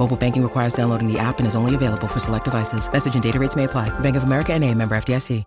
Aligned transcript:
Mobile 0.00 0.16
banking 0.16 0.42
requires 0.42 0.72
downloading 0.72 1.12
the 1.12 1.18
app 1.18 1.40
and 1.40 1.46
is 1.46 1.54
only 1.54 1.74
available 1.74 2.08
for 2.08 2.18
select 2.18 2.46
devices. 2.46 2.90
Message 2.90 3.12
and 3.12 3.22
data 3.22 3.38
rates 3.38 3.54
may 3.54 3.64
apply. 3.64 3.90
Bank 4.00 4.16
of 4.16 4.22
America 4.22 4.54
and 4.54 4.64
a 4.64 4.74
member 4.74 4.94
FDIC. 4.96 5.44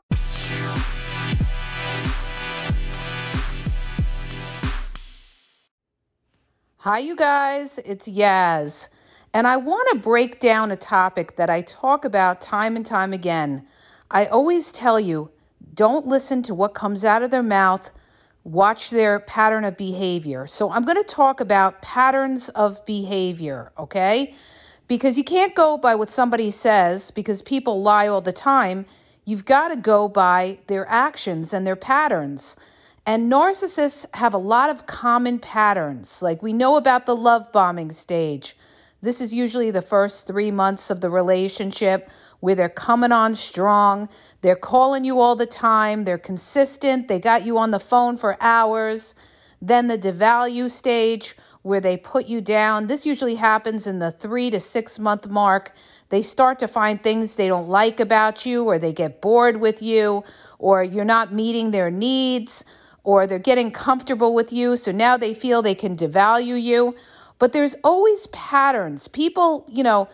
Hi, 6.77 6.99
you 6.99 7.15
guys. 7.15 7.79
It's 7.79 8.07
Yaz. 8.07 8.89
And 9.33 9.47
I 9.47 9.57
want 9.57 9.89
to 9.93 9.97
break 9.97 10.39
down 10.39 10.69
a 10.69 10.75
topic 10.75 11.35
that 11.37 11.49
I 11.49 11.61
talk 11.61 12.05
about 12.05 12.39
time 12.39 12.75
and 12.75 12.85
time 12.85 13.11
again. 13.11 13.65
I 14.11 14.27
always 14.27 14.71
tell 14.71 14.99
you 14.99 15.31
don't 15.73 16.05
listen 16.05 16.43
to 16.43 16.53
what 16.53 16.75
comes 16.75 17.03
out 17.03 17.23
of 17.23 17.31
their 17.31 17.41
mouth 17.41 17.91
watch 18.43 18.89
their 18.89 19.19
pattern 19.19 19.63
of 19.63 19.77
behavior. 19.77 20.47
So 20.47 20.71
I'm 20.71 20.83
going 20.83 20.97
to 20.97 21.03
talk 21.03 21.39
about 21.39 21.81
patterns 21.81 22.49
of 22.49 22.85
behavior, 22.85 23.71
okay? 23.77 24.35
Because 24.87 25.17
you 25.17 25.23
can't 25.23 25.55
go 25.55 25.77
by 25.77 25.95
what 25.95 26.11
somebody 26.11 26.51
says 26.51 27.09
because 27.11 27.41
people 27.41 27.81
lie 27.81 28.07
all 28.07 28.21
the 28.21 28.33
time. 28.33 28.85
You've 29.25 29.45
got 29.45 29.69
to 29.69 29.77
go 29.77 30.09
by 30.09 30.59
their 30.67 30.87
actions 30.89 31.53
and 31.53 31.65
their 31.65 31.77
patterns. 31.77 32.57
And 33.05 33.31
narcissists 33.31 34.05
have 34.15 34.33
a 34.33 34.37
lot 34.37 34.69
of 34.69 34.87
common 34.87 35.39
patterns. 35.39 36.21
Like 36.21 36.43
we 36.43 36.51
know 36.53 36.75
about 36.75 37.05
the 37.05 37.15
love 37.15 37.51
bombing 37.51 37.91
stage. 37.91 38.57
This 39.01 39.19
is 39.19 39.33
usually 39.33 39.71
the 39.71 39.81
first 39.81 40.27
three 40.27 40.51
months 40.51 40.89
of 40.89 41.01
the 41.01 41.09
relationship 41.09 42.09
where 42.43 42.55
they're 42.55 42.67
coming 42.67 43.13
on 43.13 43.33
strong. 43.33 44.09
They're 44.41 44.57
calling 44.57 45.05
you 45.05 45.21
all 45.21 45.37
the 45.37 45.45
time. 45.45 46.03
They're 46.03 46.17
consistent. 46.17 47.07
They 47.07 47.17
got 47.17 47.45
you 47.45 47.57
on 47.57 47.71
the 47.71 47.79
phone 47.79 48.17
for 48.17 48.35
hours. 48.41 49.15
Then 49.61 49.87
the 49.87 49.97
devalue 49.97 50.69
stage 50.69 51.37
where 51.61 51.79
they 51.79 51.95
put 51.95 52.25
you 52.25 52.41
down. 52.41 52.87
This 52.87 53.05
usually 53.05 53.35
happens 53.35 53.87
in 53.87 53.99
the 53.99 54.11
three 54.11 54.49
to 54.49 54.59
six 54.59 54.99
month 54.99 55.25
mark. 55.29 55.71
They 56.09 56.21
start 56.21 56.59
to 56.59 56.67
find 56.67 57.01
things 57.01 57.35
they 57.35 57.47
don't 57.47 57.69
like 57.69 58.01
about 58.01 58.45
you, 58.45 58.65
or 58.65 58.77
they 58.77 58.91
get 58.91 59.21
bored 59.21 59.61
with 59.61 59.81
you, 59.81 60.25
or 60.59 60.83
you're 60.83 61.05
not 61.05 61.33
meeting 61.33 61.71
their 61.71 61.89
needs, 61.89 62.65
or 63.05 63.25
they're 63.25 63.39
getting 63.39 63.71
comfortable 63.71 64.33
with 64.33 64.51
you. 64.51 64.75
So 64.75 64.91
now 64.91 65.15
they 65.15 65.33
feel 65.33 65.61
they 65.61 65.75
can 65.75 65.95
devalue 65.95 66.61
you. 66.61 66.93
But 67.39 67.53
there's 67.53 67.77
always 67.85 68.27
patterns. 68.27 69.07
People, 69.07 69.65
you 69.71 69.81
know, 69.81 70.09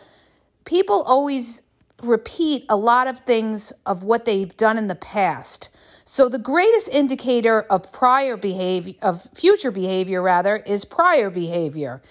people 0.64 1.02
always 1.02 1.64
repeat 2.02 2.66
a 2.70 2.76
lot 2.76 3.08
of 3.08 3.20
things 3.20 3.72
of 3.86 4.04
what 4.04 4.26
they've 4.26 4.56
done 4.58 4.78
in 4.78 4.88
the 4.88 4.96
past. 4.96 5.70
So 6.06 6.28
the 6.28 6.40
greatest 6.40 6.90
indicator 6.90 7.62
of 7.62 7.92
prior 7.92 8.36
behavior 8.36 8.96
of 9.02 9.30
future 9.36 9.72
behavior 9.72 10.22
rather 10.22 10.58
is 10.58 10.84
prior 10.84 11.30
behavior. 11.30 12.02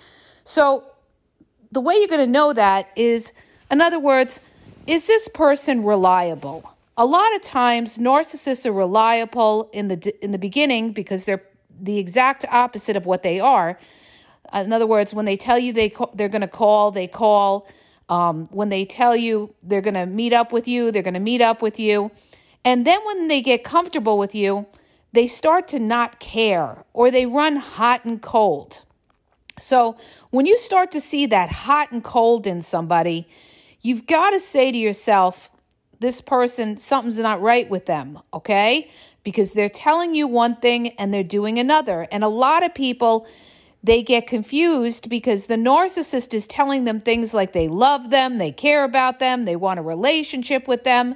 So 0.45 0.85
the 1.73 1.81
way 1.81 1.97
you're 1.97 2.09
going 2.09 2.21
to 2.21 2.27
know 2.27 2.53
that 2.53 2.91
is 2.95 3.33
in 3.71 3.81
other 3.81 3.99
words, 3.99 4.41
is 4.87 5.07
this 5.07 5.29
person 5.29 5.85
reliable? 5.85 6.75
A 6.97 7.05
lot 7.05 7.35
of 7.35 7.43
times 7.43 7.99
narcissists 7.99 8.65
are 8.67 8.73
reliable 8.73 9.69
in 9.73 9.89
the 9.89 10.25
in 10.25 10.31
the 10.31 10.39
beginning 10.39 10.93
because 10.93 11.25
they're 11.25 11.45
the 11.81 11.99
exact 11.99 12.45
opposite 12.51 12.97
of 12.97 13.07
what 13.07 13.23
they 13.23 13.39
are. 13.39 13.79
In 14.55 14.73
other 14.73 14.87
words, 14.87 15.13
when 15.13 15.27
they 15.27 15.37
tell 15.37 15.59
you 15.59 15.73
they 15.73 15.93
they're 16.15 16.29
going 16.29 16.41
to 16.41 16.49
call, 16.49 16.91
they 16.91 17.07
call 17.07 17.69
um, 18.09 18.47
when 18.51 18.69
they 18.69 18.85
tell 18.85 19.15
you 19.15 19.55
they're 19.63 19.81
going 19.81 19.95
to 19.95 20.07
meet 20.07 20.33
up 20.33 20.53
with 20.53 20.67
you, 20.67 20.91
they're 20.91 21.03
going 21.03 21.15
to 21.15 21.21
meet 21.21 21.41
up 21.41 21.63
with 21.63 21.79
you. 21.79 22.11
And 22.65 22.87
then 22.87 22.99
when 23.05 23.29
they 23.29 23.41
get 23.41 23.65
comfortable 23.65 24.19
with 24.19 24.35
you, 24.35 24.67
they 25.13 25.27
start 25.27 25.69
to 25.69 25.79
not 25.79 26.21
care 26.21 26.85
or 26.93 27.11
they 27.11 27.27
run 27.27 27.57
hot 27.57 28.05
and 28.05 28.21
cold. 28.21 28.83
So 29.59 29.97
when 30.31 30.47
you 30.47 30.57
start 30.59 30.91
to 30.93 31.01
see 31.01 31.27
that 31.27 31.51
hot 31.51 31.91
and 31.91 32.03
cold 32.03 32.47
in 32.47 32.63
somebody, 32.63 33.29
you've 33.81 34.07
got 34.07 34.31
to 34.31 34.41
say 34.41 34.71
to 34.71 34.79
yourself, 34.79 35.51
this 36.01 36.21
person, 36.21 36.79
something's 36.79 37.19
not 37.19 37.41
right 37.41 37.69
with 37.69 37.87
them, 37.87 38.21
okay? 38.33 38.89
Because 39.25 39.53
they're 39.53 39.69
telling 39.69 40.15
you 40.15 40.29
one 40.29 40.55
thing 40.57 40.89
and 40.91 41.13
they're 41.13 41.25
doing 41.25 41.59
another. 41.59 42.07
And 42.13 42.23
a 42.23 42.29
lot 42.29 42.65
of 42.65 42.73
people, 42.73 43.27
they 43.83 44.03
get 44.03 44.27
confused 44.27 45.09
because 45.09 45.47
the 45.47 45.55
narcissist 45.55 46.35
is 46.35 46.47
telling 46.47 46.85
them 46.85 47.01
things 47.01 47.33
like 47.33 47.53
they 47.53 47.69
love 47.69 48.11
them, 48.11 48.39
they 48.39 48.53
care 48.53 48.85
about 48.85 49.19
them, 49.19 49.45
they 49.45 49.57
want 49.57 49.79
a 49.79 49.83
relationship 49.83 50.67
with 50.67 50.85
them, 50.85 51.15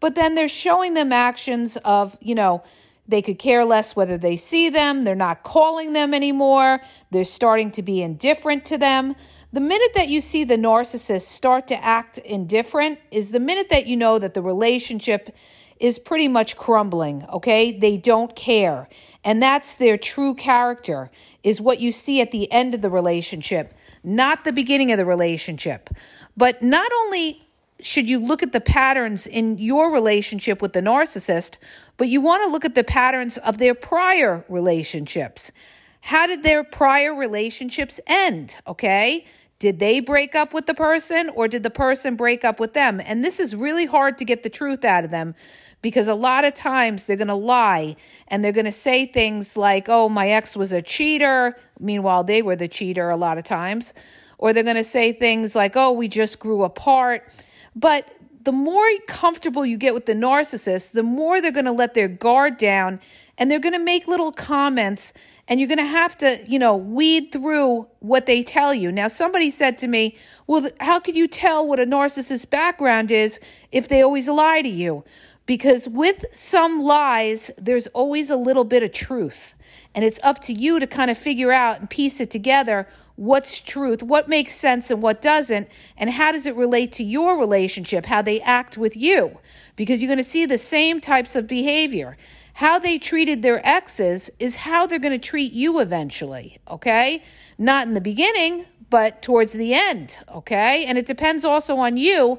but 0.00 0.14
then 0.14 0.34
they're 0.34 0.48
showing 0.48 0.94
them 0.94 1.12
actions 1.12 1.76
of, 1.78 2.16
you 2.20 2.34
know, 2.34 2.62
they 3.06 3.22
could 3.22 3.38
care 3.38 3.64
less 3.64 3.96
whether 3.96 4.18
they 4.18 4.36
see 4.36 4.68
them, 4.68 5.04
they're 5.04 5.14
not 5.14 5.42
calling 5.42 5.94
them 5.94 6.12
anymore, 6.12 6.80
they're 7.10 7.24
starting 7.24 7.70
to 7.72 7.82
be 7.82 8.02
indifferent 8.02 8.64
to 8.66 8.78
them. 8.78 9.14
The 9.50 9.60
minute 9.60 9.92
that 9.94 10.08
you 10.08 10.20
see 10.20 10.44
the 10.44 10.56
narcissist 10.56 11.22
start 11.22 11.66
to 11.68 11.84
act 11.84 12.18
indifferent 12.18 12.98
is 13.10 13.30
the 13.30 13.40
minute 13.40 13.70
that 13.70 13.86
you 13.86 13.96
know 13.96 14.18
that 14.18 14.34
the 14.34 14.42
relationship 14.42 15.34
is 15.80 15.98
pretty 15.98 16.28
much 16.28 16.56
crumbling, 16.56 17.24
okay? 17.32 17.70
They 17.70 17.96
don't 17.96 18.34
care. 18.34 18.88
And 19.24 19.42
that's 19.42 19.74
their 19.74 19.96
true 19.96 20.34
character, 20.34 21.10
is 21.42 21.60
what 21.60 21.80
you 21.80 21.92
see 21.92 22.20
at 22.20 22.30
the 22.30 22.50
end 22.52 22.74
of 22.74 22.82
the 22.82 22.90
relationship, 22.90 23.74
not 24.02 24.44
the 24.44 24.52
beginning 24.52 24.92
of 24.92 24.98
the 24.98 25.04
relationship. 25.04 25.90
But 26.36 26.62
not 26.62 26.90
only 27.04 27.48
should 27.80 28.08
you 28.08 28.18
look 28.18 28.42
at 28.42 28.52
the 28.52 28.60
patterns 28.60 29.26
in 29.26 29.58
your 29.58 29.92
relationship 29.92 30.60
with 30.60 30.72
the 30.72 30.80
narcissist, 30.80 31.58
but 31.96 32.08
you 32.08 32.20
want 32.20 32.44
to 32.44 32.50
look 32.50 32.64
at 32.64 32.74
the 32.74 32.84
patterns 32.84 33.38
of 33.38 33.58
their 33.58 33.74
prior 33.74 34.44
relationships. 34.48 35.52
How 36.00 36.26
did 36.26 36.42
their 36.42 36.64
prior 36.64 37.14
relationships 37.14 38.00
end? 38.06 38.58
Okay. 38.66 39.26
Did 39.58 39.80
they 39.80 39.98
break 39.98 40.36
up 40.36 40.54
with 40.54 40.66
the 40.66 40.74
person 40.74 41.30
or 41.34 41.48
did 41.48 41.64
the 41.64 41.70
person 41.70 42.14
break 42.14 42.44
up 42.44 42.60
with 42.60 42.74
them? 42.74 43.00
And 43.04 43.24
this 43.24 43.40
is 43.40 43.56
really 43.56 43.86
hard 43.86 44.16
to 44.18 44.24
get 44.24 44.44
the 44.44 44.48
truth 44.48 44.84
out 44.84 45.04
of 45.04 45.10
them 45.10 45.34
because 45.80 46.08
a 46.08 46.14
lot 46.14 46.44
of 46.44 46.54
times 46.54 47.06
they're 47.06 47.16
going 47.16 47.28
to 47.28 47.34
lie 47.34 47.96
and 48.28 48.44
they're 48.44 48.52
going 48.52 48.64
to 48.64 48.72
say 48.72 49.06
things 49.06 49.56
like, 49.56 49.88
oh, 49.88 50.08
my 50.08 50.30
ex 50.30 50.56
was 50.56 50.72
a 50.72 50.82
cheater. 50.82 51.56
Meanwhile, 51.78 52.24
they 52.24 52.42
were 52.42 52.56
the 52.56 52.68
cheater 52.68 53.10
a 53.10 53.16
lot 53.16 53.38
of 53.38 53.44
times. 53.44 53.94
Or 54.38 54.52
they're 54.52 54.64
going 54.64 54.76
to 54.76 54.84
say 54.84 55.12
things 55.12 55.54
like, 55.54 55.76
oh, 55.76 55.92
we 55.92 56.08
just 56.08 56.38
grew 56.38 56.62
apart. 56.64 57.28
But 57.74 58.08
the 58.42 58.52
more 58.52 58.86
comfortable 59.06 59.66
you 59.66 59.76
get 59.76 59.94
with 59.94 60.06
the 60.06 60.14
narcissist, 60.14 60.92
the 60.92 61.02
more 61.02 61.40
they're 61.40 61.52
going 61.52 61.64
to 61.64 61.72
let 61.72 61.94
their 61.94 62.08
guard 62.08 62.56
down 62.56 63.00
and 63.36 63.50
they're 63.50 63.58
going 63.58 63.74
to 63.74 63.78
make 63.78 64.08
little 64.08 64.32
comments 64.32 65.12
and 65.48 65.60
you're 65.60 65.68
going 65.68 65.78
to 65.78 65.84
have 65.84 66.16
to, 66.18 66.40
you 66.46 66.58
know, 66.58 66.76
weed 66.76 67.32
through 67.32 67.86
what 68.00 68.26
they 68.26 68.42
tell 68.42 68.74
you. 68.74 68.92
Now, 68.92 69.08
somebody 69.08 69.50
said 69.50 69.78
to 69.78 69.88
me, 69.88 70.16
well, 70.46 70.68
how 70.80 71.00
could 71.00 71.16
you 71.16 71.26
tell 71.26 71.66
what 71.66 71.80
a 71.80 71.86
narcissist's 71.86 72.44
background 72.44 73.10
is 73.10 73.40
if 73.72 73.88
they 73.88 74.02
always 74.02 74.28
lie 74.28 74.62
to 74.62 74.68
you? 74.68 75.04
Because 75.48 75.88
with 75.88 76.26
some 76.30 76.78
lies, 76.78 77.50
there's 77.56 77.86
always 77.88 78.28
a 78.28 78.36
little 78.36 78.64
bit 78.64 78.82
of 78.82 78.92
truth. 78.92 79.54
And 79.94 80.04
it's 80.04 80.20
up 80.22 80.42
to 80.42 80.52
you 80.52 80.78
to 80.78 80.86
kind 80.86 81.10
of 81.10 81.16
figure 81.16 81.50
out 81.50 81.80
and 81.80 81.88
piece 81.88 82.20
it 82.20 82.30
together 82.30 82.86
what's 83.16 83.62
truth, 83.62 84.02
what 84.02 84.28
makes 84.28 84.54
sense 84.54 84.90
and 84.90 85.00
what 85.00 85.22
doesn't, 85.22 85.66
and 85.96 86.10
how 86.10 86.32
does 86.32 86.46
it 86.46 86.54
relate 86.54 86.92
to 86.92 87.02
your 87.02 87.38
relationship, 87.38 88.04
how 88.04 88.20
they 88.20 88.42
act 88.42 88.76
with 88.76 88.94
you. 88.94 89.38
Because 89.74 90.02
you're 90.02 90.08
going 90.08 90.18
to 90.18 90.22
see 90.22 90.44
the 90.44 90.58
same 90.58 91.00
types 91.00 91.34
of 91.34 91.46
behavior. 91.46 92.18
How 92.52 92.78
they 92.78 92.98
treated 92.98 93.40
their 93.40 93.66
exes 93.66 94.30
is 94.38 94.56
how 94.56 94.86
they're 94.86 94.98
going 94.98 95.18
to 95.18 95.28
treat 95.28 95.54
you 95.54 95.80
eventually, 95.80 96.58
okay? 96.68 97.22
Not 97.56 97.88
in 97.88 97.94
the 97.94 98.02
beginning, 98.02 98.66
but 98.90 99.22
towards 99.22 99.54
the 99.54 99.72
end, 99.72 100.20
okay? 100.28 100.84
And 100.84 100.98
it 100.98 101.06
depends 101.06 101.46
also 101.46 101.78
on 101.78 101.96
you, 101.96 102.38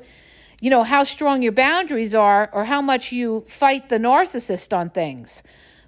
you 0.61 0.69
know, 0.69 0.83
how 0.83 1.03
strong 1.03 1.41
your 1.41 1.51
boundaries 1.51 2.13
are 2.13 2.49
or 2.51 2.65
how 2.65 2.81
much 2.81 3.11
you 3.11 3.45
fight 3.47 3.89
the 3.89 3.97
narcissist 3.97 4.75
on 4.75 4.89
things. 4.89 5.41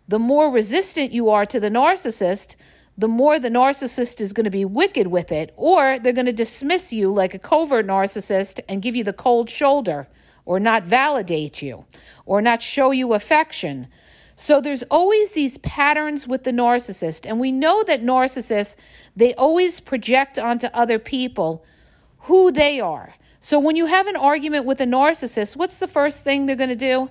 The 0.07 0.19
more 0.19 0.49
resistant 0.49 1.11
you 1.11 1.29
are 1.29 1.45
to 1.45 1.59
the 1.59 1.69
narcissist, 1.69 2.55
the 2.97 3.07
more 3.07 3.39
the 3.39 3.49
narcissist 3.49 4.21
is 4.21 4.33
going 4.33 4.45
to 4.45 4.49
be 4.49 4.65
wicked 4.65 5.07
with 5.07 5.31
it, 5.31 5.53
or 5.55 5.97
they're 5.99 6.13
going 6.13 6.25
to 6.25 6.33
dismiss 6.33 6.93
you 6.93 7.11
like 7.11 7.33
a 7.33 7.39
covert 7.39 7.87
narcissist 7.87 8.59
and 8.67 8.81
give 8.81 8.95
you 8.95 9.03
the 9.03 9.13
cold 9.13 9.49
shoulder, 9.49 10.07
or 10.45 10.59
not 10.59 10.83
validate 10.83 11.61
you, 11.61 11.85
or 12.25 12.41
not 12.41 12.61
show 12.61 12.91
you 12.91 13.13
affection. 13.13 13.87
So 14.35 14.59
there's 14.59 14.83
always 14.83 15.31
these 15.31 15.57
patterns 15.59 16.27
with 16.27 16.43
the 16.43 16.51
narcissist, 16.51 17.25
and 17.27 17.39
we 17.39 17.51
know 17.51 17.83
that 17.83 18.03
narcissists, 18.03 18.75
they 19.15 19.33
always 19.35 19.79
project 19.79 20.37
onto 20.37 20.67
other 20.67 20.99
people 20.99 21.63
who 22.21 22.51
they 22.51 22.79
are. 22.79 23.13
So 23.43 23.57
when 23.57 23.75
you 23.75 23.87
have 23.87 24.05
an 24.05 24.15
argument 24.15 24.65
with 24.65 24.79
a 24.81 24.85
narcissist, 24.85 25.57
what's 25.57 25.79
the 25.79 25.87
first 25.87 26.23
thing 26.23 26.45
they're 26.45 26.55
going 26.55 26.69
to 26.69 26.75
do? 26.75 27.09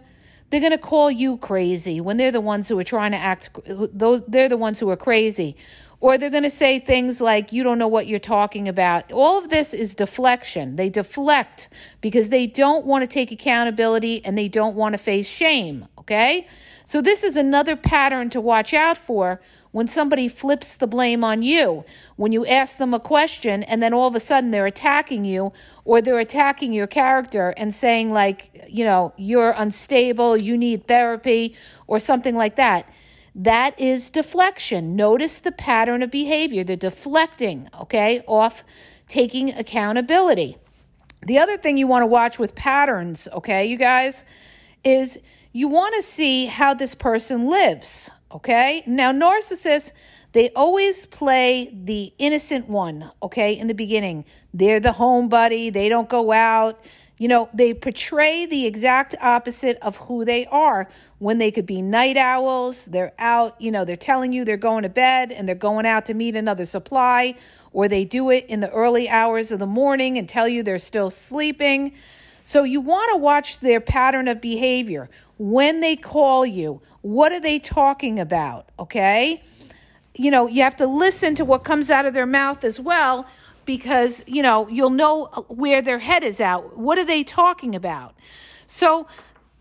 They're 0.51 0.61
going 0.61 0.71
to 0.71 0.79
call 0.79 1.11
you 1.11 1.39
crazy 1.39 2.01
when 2.01 2.19
they're 2.19 2.31
the 2.31 2.41
ones 2.41 2.69
who 2.69 2.79
are 2.79 2.85
trying 2.85 3.11
to 3.11 3.19
act, 3.19 3.51
they're 3.67 4.49
the 4.49 4.57
ones 4.57 4.79
who 4.79 4.89
are 4.91 4.97
crazy. 4.97 5.57
Or 5.99 6.17
they're 6.17 6.31
going 6.31 6.45
to 6.45 6.51
say 6.51 6.79
things 6.79 7.21
like, 7.21 7.53
you 7.53 7.65
don't 7.65 7.79
know 7.79 7.89
what 7.89 8.07
you're 8.07 8.21
talking 8.21 8.69
about. 8.69 9.11
All 9.11 9.39
of 9.39 9.51
this 9.51 9.75
is 9.75 9.97
deflection. 9.97 10.77
They 10.77 10.89
deflect 10.89 11.69
because 12.01 12.29
they 12.29 12.47
don't 12.47 12.87
want 12.87 13.03
to 13.03 13.09
take 13.09 13.33
accountability 13.33 14.25
and 14.25 14.39
they 14.39 14.47
don't 14.47 14.77
want 14.77 14.95
to 14.95 14.99
face 14.99 15.27
shame. 15.29 15.89
Okay? 16.11 16.49
So, 16.85 17.01
this 17.01 17.23
is 17.23 17.37
another 17.37 17.77
pattern 17.77 18.31
to 18.31 18.41
watch 18.41 18.75
out 18.75 18.99
for 18.99 19.41
when 19.71 19.87
somebody 19.87 20.27
flips 20.27 20.77
the 20.77 20.89
blame 20.89 21.23
on 21.23 21.43
you. 21.43 21.85
When 22.17 22.33
you 22.33 22.45
ask 22.45 22.79
them 22.79 22.93
a 22.93 22.99
question 22.99 23.63
and 23.63 23.81
then 23.81 23.95
all 23.95 24.09
of 24.09 24.17
a 24.17 24.21
sudden 24.21 24.51
they're 24.51 24.67
attacking 24.67 25.25
you 25.25 25.53
or 25.85 26.03
they're 26.03 26.19
attacking 26.19 26.73
your 26.73 26.89
character 26.89 27.55
and 27.57 27.73
saying, 27.73 28.13
like, 28.13 28.67
you 28.69 28.85
know, 28.85 29.13
you're 29.17 29.55
unstable, 29.57 30.37
you 30.37 30.59
need 30.59 30.89
therapy, 30.89 31.55
or 31.87 32.01
something 32.01 32.35
like 32.35 32.57
that. 32.57 32.93
That 33.37 33.79
is 33.81 34.11
deflection. 34.11 34.97
Notice 34.97 35.39
the 35.39 35.53
pattern 35.53 36.03
of 36.03 36.11
behavior. 36.11 36.65
They're 36.65 36.77
deflecting, 36.77 37.69
okay, 37.83 38.25
off 38.27 38.65
taking 39.07 39.53
accountability. 39.53 40.57
The 41.25 41.39
other 41.39 41.57
thing 41.57 41.77
you 41.77 41.87
want 41.87 42.03
to 42.03 42.07
watch 42.07 42.41
with 42.41 42.57
patterns, 42.57 43.29
okay, 43.33 43.67
you 43.67 43.77
guys, 43.77 44.25
is 44.83 45.19
you 45.53 45.69
want 45.69 45.95
to 45.97 46.03
see 46.03 46.47
how 46.47 46.75
this 46.75 46.95
person 46.95 47.49
lives, 47.49 48.11
okay? 48.33 48.83
Now, 48.87 49.13
narcissists, 49.13 49.93
they 50.33 50.51
always 50.51 51.07
play 51.07 51.73
the 51.73 52.13
innocent 52.19 52.69
one, 52.69 53.11
okay, 53.23 53.59
in 53.59 53.67
the 53.67 53.75
beginning. 53.75 54.25
They're 54.55 54.79
the 54.79 54.91
homebody, 54.91 55.73
they 55.73 55.89
don't 55.89 56.09
go 56.09 56.31
out. 56.31 56.85
You 57.19 57.29
know, 57.29 57.51
they 57.53 57.75
portray 57.75 58.47
the 58.47 58.65
exact 58.65 59.15
opposite 59.21 59.77
of 59.83 59.97
who 59.97 60.25
they 60.25 60.47
are 60.47 60.89
when 61.19 61.39
they 61.39 61.51
could 61.51 61.67
be 61.67 61.83
night 61.83 62.17
owls. 62.17 62.87
They're 62.87 63.13
out, 63.19 63.61
you 63.61 63.71
know, 63.71 63.85
they're 63.85 63.97
telling 63.97 64.33
you 64.33 64.45
they're 64.45 64.57
going 64.57 64.85
to 64.85 64.89
bed 64.89 65.31
and 65.33 65.47
they're 65.47 65.55
going 65.57 65.85
out 65.85 66.07
to 66.07 66.15
meet 66.15 66.35
another 66.37 66.65
supply, 66.65 67.35
or 67.73 67.89
they 67.89 68.05
do 68.05 68.31
it 68.31 68.47
in 68.47 68.61
the 68.61 68.71
early 68.71 69.09
hours 69.09 69.53
of 69.53 69.59
the 69.59 69.67
morning 69.67 70.17
and 70.17 70.29
tell 70.29 70.49
you 70.49 70.63
they're 70.63 70.79
still 70.79 71.11
sleeping. 71.11 71.93
So 72.43 72.63
you 72.65 72.81
want 72.81 73.13
to 73.13 73.19
watch 73.19 73.61
their 73.61 73.81
pattern 73.81 74.27
of 74.27 74.41
behavior 74.41 75.11
when 75.41 75.81
they 75.81 75.97
call 75.97 76.45
you, 76.45 76.83
what 77.01 77.33
are 77.33 77.41
they 77.41 77.59
talking 77.59 78.21
about? 78.21 78.69
Okay. 78.79 79.43
You 80.15 80.31
know, 80.31 80.47
you 80.47 80.63
have 80.63 80.77
to 80.77 80.87
listen 80.87 81.35
to 81.37 81.47
what 81.47 81.65
comes 81.65 81.91
out 81.91 82.05
of 82.05 82.13
their 82.13 82.27
mouth 82.27 82.63
as 82.63 82.79
well 82.79 83.27
because, 83.65 84.23
you 84.27 84.43
know, 84.43 84.69
you'll 84.69 84.91
know 84.91 85.31
uh, 85.33 85.41
where 85.49 85.81
their 85.81 86.01
head 86.01 86.25
is 86.25 86.43
at. 86.43 86.77
What 86.77 86.99
are 86.99 87.07
they 87.07 87.25
talking 87.25 87.75
about? 87.75 88.15
So 88.67 89.07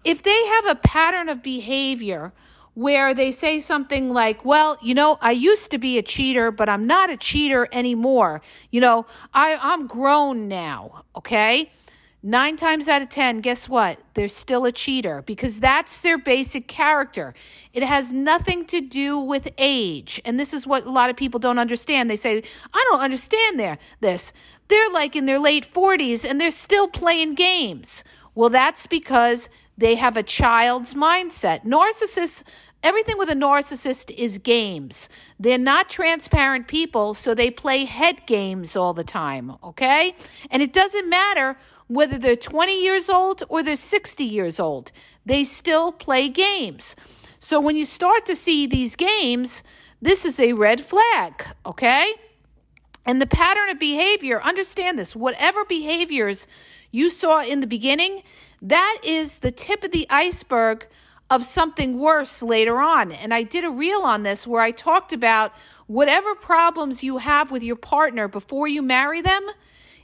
if 0.04 0.22
they 0.22 0.46
have 0.48 0.66
a 0.66 0.76
pattern 0.76 1.30
of 1.30 1.42
behavior, 1.42 2.34
where 2.74 3.14
they 3.14 3.32
say 3.32 3.60
something 3.60 4.12
like, 4.14 4.44
Well, 4.44 4.78
you 4.82 4.94
know, 4.94 5.18
I 5.22 5.32
used 5.32 5.72
to 5.72 5.78
be 5.78 5.98
a 5.98 6.02
cheater, 6.02 6.52
but 6.52 6.68
I'm 6.68 6.88
not 6.88 7.10
a 7.10 7.18
cheater 7.18 7.70
anymore. 7.72 8.42
You 8.70 8.82
know, 8.82 9.06
I, 9.34 9.58
I'm 9.62 9.88
grown 9.88 10.48
now, 10.50 11.04
okay? 11.16 11.72
Nine 12.22 12.58
times 12.58 12.90
out 12.90 13.02
of 13.02 13.08
10, 13.08 13.40
guess 13.40 13.70
what? 13.70 13.98
They're 14.14 14.28
still 14.28 14.66
a 14.66 14.74
cheater 14.74 15.22
because 15.22 15.62
that's 15.62 16.02
their 16.02 16.18
basic 16.18 16.68
character. 16.68 17.34
It 17.72 17.82
has 17.82 18.12
nothing 18.12 18.66
to 18.66 18.82
do 18.82 19.18
with 19.18 19.50
age. 19.58 20.22
And 20.26 20.38
this 20.38 20.54
is 20.54 20.68
what 20.68 20.86
a 20.86 20.92
lot 20.92 21.10
of 21.10 21.16
people 21.16 21.40
don't 21.40 21.60
understand. 21.60 22.10
They 22.10 22.18
say, 22.18 22.44
I 22.74 22.86
don't 22.90 23.00
understand 23.00 23.58
their, 23.58 23.78
this. 24.02 24.34
They're 24.68 24.90
like 24.92 25.16
in 25.16 25.28
their 25.28 25.40
late 25.40 25.66
40s 25.66 26.30
and 26.30 26.42
they're 26.42 26.52
still 26.52 26.90
playing 26.90 27.36
games. 27.36 28.04
Well, 28.36 28.50
that's 28.50 28.86
because 28.86 29.50
they 29.78 29.96
have 29.96 30.18
a 30.18 30.24
child's 30.24 30.96
mindset. 30.96 31.64
Narcissists 31.64 32.44
Everything 32.82 33.18
with 33.18 33.30
a 33.30 33.34
narcissist 33.34 34.10
is 34.12 34.38
games. 34.38 35.10
They're 35.38 35.58
not 35.58 35.90
transparent 35.90 36.70
people, 36.70 37.14
so 37.14 37.36
they 37.36 37.52
play 37.52 37.84
head 37.84 38.26
games 38.26 38.78
all 38.78 38.94
the 38.94 39.04
time, 39.04 39.54
okay? 39.62 40.16
And 40.50 40.62
it 40.62 40.72
doesn't 40.72 41.10
matter 41.10 41.58
whether 41.90 42.18
they're 42.18 42.36
20 42.36 42.82
years 42.82 43.10
old 43.10 43.44
or 43.50 43.62
they're 43.62 43.76
60 43.76 44.24
years 44.24 44.60
old, 44.60 44.92
they 45.26 45.44
still 45.44 45.92
play 45.92 46.30
games. 46.30 46.96
So 47.40 47.60
when 47.60 47.76
you 47.76 47.84
start 47.84 48.26
to 48.28 48.36
see 48.36 48.68
these 48.68 48.96
games, 48.96 49.64
this 50.02 50.24
is 50.24 50.40
a 50.40 50.54
red 50.54 50.82
flag, 50.82 51.44
okay? 51.66 52.14
And 53.06 53.22
the 53.22 53.28
pattern 53.28 53.70
of 53.70 53.80
behavior, 53.80 54.42
understand 54.42 55.00
this 55.00 55.16
whatever 55.16 55.66
behaviors 55.66 56.48
you 56.92 57.10
saw 57.10 57.42
in 57.42 57.60
the 57.60 57.68
beginning, 57.68 58.22
that 58.62 59.00
is 59.04 59.40
the 59.40 59.52
tip 59.52 59.84
of 59.84 59.92
the 59.92 60.06
iceberg 60.10 60.88
of 61.30 61.44
something 61.44 61.98
worse 61.98 62.44
later 62.44 62.80
on. 62.80 63.12
And 63.12 63.34
I 63.34 63.44
did 63.44 63.64
a 63.64 63.70
reel 63.70 64.02
on 64.02 64.24
this 64.24 64.46
where 64.46 64.62
I 64.62 64.72
talked 64.72 65.12
about 65.12 65.54
whatever 65.88 66.36
problems 66.36 67.04
you 67.04 67.18
have 67.18 67.50
with 67.52 67.64
your 67.64 67.76
partner 67.76 68.28
before 68.28 68.68
you 68.68 68.82
marry 68.82 69.22
them, 69.22 69.48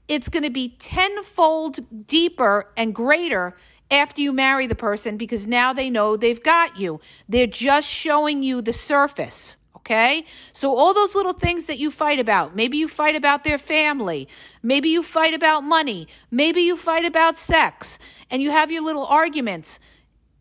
it's 0.07 0.29
going 0.29 0.43
to 0.43 0.49
be 0.49 0.69
tenfold 0.79 1.79
deeper 2.07 2.71
and 2.77 2.93
greater 2.93 3.55
after 3.91 4.21
you 4.21 4.31
marry 4.31 4.67
the 4.67 4.75
person 4.75 5.17
because 5.17 5.47
now 5.47 5.73
they 5.73 5.89
know 5.89 6.17
they've 6.17 6.41
got 6.43 6.77
you. 6.77 6.99
They're 7.29 7.47
just 7.47 7.87
showing 7.87 8.43
you 8.43 8.61
the 8.61 8.73
surface. 8.73 9.57
Okay. 9.77 10.25
So 10.51 10.75
all 10.75 10.95
those 10.95 11.13
little 11.13 11.33
things 11.33 11.65
that 11.65 11.77
you 11.77 11.91
fight 11.91 12.19
about, 12.19 12.55
maybe 12.55 12.77
you 12.77 12.87
fight 12.87 13.15
about 13.15 13.43
their 13.43 13.59
family, 13.59 14.27
maybe 14.63 14.89
you 14.89 15.03
fight 15.03 15.35
about 15.35 15.63
money, 15.63 16.07
maybe 16.31 16.61
you 16.61 16.75
fight 16.75 17.05
about 17.05 17.37
sex, 17.37 17.99
and 18.31 18.41
you 18.41 18.49
have 18.49 18.71
your 18.71 18.81
little 18.81 19.05
arguments 19.05 19.79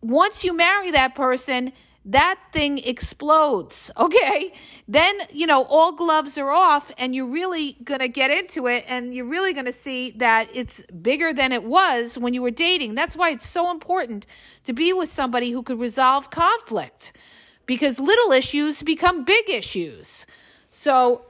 once 0.05 0.45
you 0.45 0.55
marry 0.55 0.91
that 0.91 1.15
person, 1.15 1.73
that 2.05 2.39
thing 2.53 2.79
explodes. 2.79 3.91
Okay. 4.05 4.53
Then, 4.87 5.15
you 5.33 5.47
know, 5.47 5.65
all 5.65 5.93
gloves 5.93 6.37
are 6.37 6.51
off 6.51 6.93
and 6.99 7.15
you're 7.15 7.27
really 7.27 7.77
going 7.85 8.01
to 8.01 8.09
get 8.09 8.31
into 8.31 8.67
it 8.67 8.85
and 8.87 9.15
you're 9.15 9.25
really 9.25 9.55
going 9.55 9.65
to 9.65 9.73
see 9.73 10.11
that 10.13 10.49
it's 10.53 10.83
bigger 11.03 11.33
than 11.33 11.53
it 11.53 11.65
was 11.65 12.19
when 12.19 12.35
you 12.35 12.43
were 12.43 12.51
dating. 12.51 12.95
That's 12.95 13.17
why 13.17 13.31
it's 13.31 13.49
so 13.49 13.71
important 13.71 14.27
to 14.65 14.75
be 14.75 14.93
with 14.93 15.09
somebody 15.09 15.53
who 15.53 15.63
could 15.63 15.81
resolve 15.81 16.31
conflict 16.31 17.13
because 17.67 17.99
little 17.99 18.33
issues 18.33 18.83
become 18.83 19.25
big 19.25 19.49
issues. 19.49 20.27
So 20.71 21.23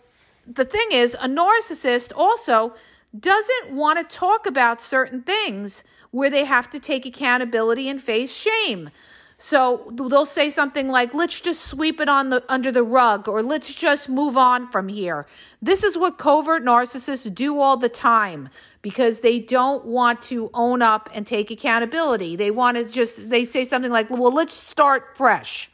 the 0.47 0.65
thing 0.65 0.89
is, 0.91 1.15
a 1.15 1.29
narcissist 1.29 2.13
also 2.17 2.75
doesn't 3.19 3.73
want 3.73 3.99
to 3.99 4.17
talk 4.17 4.47
about 4.47 4.81
certain 4.81 5.23
things 5.23 5.85
where 6.11 6.31
they 6.31 6.45
have 6.45 6.69
to 6.71 6.81
take 6.81 7.07
accountability 7.07 7.89
and 7.89 8.03
face 8.03 8.35
shame. 8.35 8.91
So 9.37 9.91
they'll 9.93 10.27
say 10.27 10.49
something 10.49 10.89
like, 10.89 11.13
let's 11.13 11.41
just 11.41 11.67
sweep 11.67 12.01
it 12.01 12.09
on 12.09 12.31
the 12.31 12.45
under 12.49 12.71
the 12.71 12.85
rug 12.85 13.29
or 13.29 13.43
let's 13.43 13.73
just 13.75 14.09
move 14.09 14.37
on 14.37 14.71
from 14.71 14.89
here. 14.89 15.27
This 15.61 15.83
is 15.83 15.99
what 15.99 16.19
covert 16.19 16.63
narcissists 16.63 17.35
do 17.35 17.59
all 17.59 17.77
the 17.77 17.89
time 17.89 18.49
because 18.81 19.21
they 19.21 19.41
don't 19.41 19.85
want 19.85 20.23
to 20.23 20.51
own 20.55 20.83
up 20.83 21.11
and 21.13 21.27
take 21.27 21.51
accountability. 21.51 22.37
They 22.37 22.51
want 22.51 22.77
to 22.77 22.85
just 22.85 23.29
they 23.29 23.45
say 23.45 23.65
something 23.65 23.91
like, 23.91 24.09
well, 24.09 24.33
let's 24.33 24.55
start 24.55 25.17
fresh. 25.17 25.69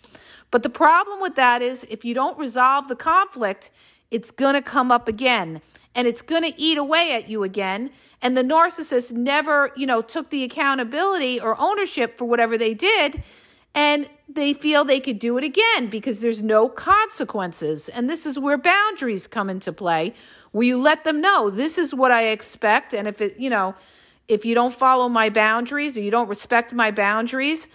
But 0.50 0.62
the 0.62 0.70
problem 0.70 1.20
with 1.20 1.36
that 1.36 1.62
is 1.62 1.84
if 1.90 2.04
you 2.04 2.14
don't 2.14 2.38
resolve 2.38 2.88
the 2.88 2.96
conflict, 2.96 3.70
it's 4.10 4.30
going 4.30 4.54
to 4.54 4.62
come 4.62 4.90
up 4.90 5.06
again 5.06 5.60
and 5.94 6.06
it's 6.06 6.22
going 6.22 6.42
to 6.42 6.60
eat 6.60 6.78
away 6.78 7.12
at 7.14 7.28
you 7.28 7.42
again. 7.42 7.90
And 8.22 8.36
the 8.36 8.42
narcissist 8.42 9.12
never, 9.12 9.72
you 9.76 9.86
know, 9.86 10.02
took 10.02 10.30
the 10.30 10.44
accountability 10.44 11.40
or 11.40 11.60
ownership 11.60 12.18
for 12.18 12.24
whatever 12.24 12.58
they 12.58 12.74
did. 12.74 13.22
And 13.74 14.10
they 14.28 14.52
feel 14.52 14.84
they 14.84 15.00
could 15.00 15.18
do 15.18 15.38
it 15.38 15.44
again 15.44 15.88
because 15.88 16.20
there's 16.20 16.42
no 16.42 16.68
consequences. 16.68 17.88
And 17.88 18.08
this 18.08 18.26
is 18.26 18.38
where 18.38 18.58
boundaries 18.58 19.26
come 19.26 19.48
into 19.48 19.72
play, 19.72 20.14
where 20.52 20.66
you 20.66 20.80
let 20.80 21.04
them 21.04 21.20
know 21.20 21.50
this 21.50 21.78
is 21.78 21.94
what 21.94 22.10
I 22.10 22.28
expect. 22.28 22.92
And 22.94 23.06
if 23.06 23.20
it, 23.20 23.38
you 23.38 23.50
know, 23.50 23.74
if 24.28 24.44
you 24.44 24.54
don't 24.54 24.74
follow 24.74 25.08
my 25.08 25.28
boundaries 25.28 25.96
or 25.96 26.00
you 26.00 26.10
don't 26.10 26.28
respect 26.28 26.72
my 26.72 26.90
boundaries, 26.90 27.68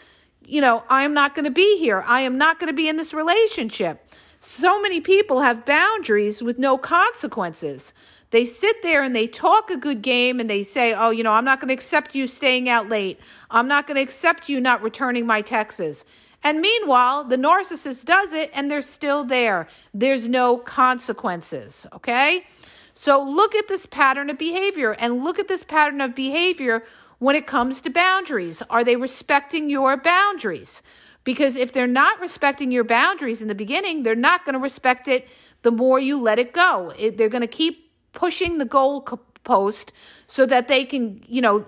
you 0.45 0.61
know, 0.61 0.83
I'm 0.89 1.13
not 1.13 1.35
going 1.35 1.45
to 1.45 1.51
be 1.51 1.77
here. 1.77 2.03
I 2.05 2.21
am 2.21 2.37
not 2.37 2.59
going 2.59 2.69
to 2.69 2.75
be 2.75 2.87
in 2.87 2.97
this 2.97 3.13
relationship. 3.13 4.09
So 4.39 4.79
many 4.81 5.01
people 5.01 5.41
have 5.41 5.65
boundaries 5.65 6.43
with 6.43 6.59
no 6.59 6.77
consequences. 6.77 7.93
They 8.35 8.43
sit 8.43 8.81
there 8.83 9.01
and 9.01 9.15
they 9.15 9.27
talk 9.27 9.69
a 9.69 9.77
good 9.77 10.01
game 10.01 10.41
and 10.41 10.49
they 10.49 10.61
say, 10.61 10.93
oh, 10.93 11.09
you 11.09 11.23
know, 11.23 11.31
I'm 11.31 11.45
not 11.45 11.61
going 11.61 11.69
to 11.69 11.73
accept 11.73 12.15
you 12.15 12.27
staying 12.27 12.67
out 12.67 12.89
late. 12.89 13.17
I'm 13.49 13.69
not 13.69 13.87
going 13.87 13.95
to 13.95 14.01
accept 14.01 14.49
you 14.49 14.59
not 14.59 14.81
returning 14.81 15.25
my 15.25 15.41
texts. 15.41 16.03
And 16.43 16.59
meanwhile, 16.59 17.23
the 17.23 17.37
narcissist 17.37 18.03
does 18.03 18.33
it 18.33 18.51
and 18.53 18.69
they're 18.69 18.81
still 18.81 19.23
there. 19.23 19.67
There's 19.93 20.27
no 20.27 20.57
consequences, 20.57 21.87
okay? 21.93 22.45
So 22.93 23.23
look 23.23 23.55
at 23.55 23.69
this 23.69 23.85
pattern 23.85 24.29
of 24.29 24.37
behavior 24.37 24.91
and 24.99 25.23
look 25.23 25.39
at 25.39 25.47
this 25.47 25.63
pattern 25.63 26.01
of 26.01 26.13
behavior 26.13 26.83
when 27.19 27.37
it 27.37 27.47
comes 27.47 27.79
to 27.83 27.89
boundaries. 27.89 28.61
Are 28.69 28.83
they 28.83 28.97
respecting 28.97 29.69
your 29.69 29.95
boundaries? 29.95 30.83
Because 31.23 31.55
if 31.55 31.71
they're 31.71 31.87
not 31.87 32.19
respecting 32.19 32.69
your 32.69 32.83
boundaries 32.83 33.41
in 33.41 33.47
the 33.47 33.55
beginning, 33.55 34.03
they're 34.03 34.13
not 34.13 34.43
going 34.43 34.55
to 34.55 34.59
respect 34.59 35.07
it 35.07 35.25
the 35.61 35.71
more 35.71 36.01
you 36.01 36.19
let 36.21 36.37
it 36.37 36.51
go. 36.51 36.91
It, 36.99 37.17
they're 37.17 37.29
going 37.29 37.39
to 37.39 37.47
keep 37.47 37.84
pushing 38.15 38.57
the 38.57 38.65
goal 38.65 39.01
post 39.43 39.93
so 40.25 40.47
that 40.47 40.67
they 40.67 40.83
can, 40.83 41.23
you 41.27 41.41
know, 41.41 41.67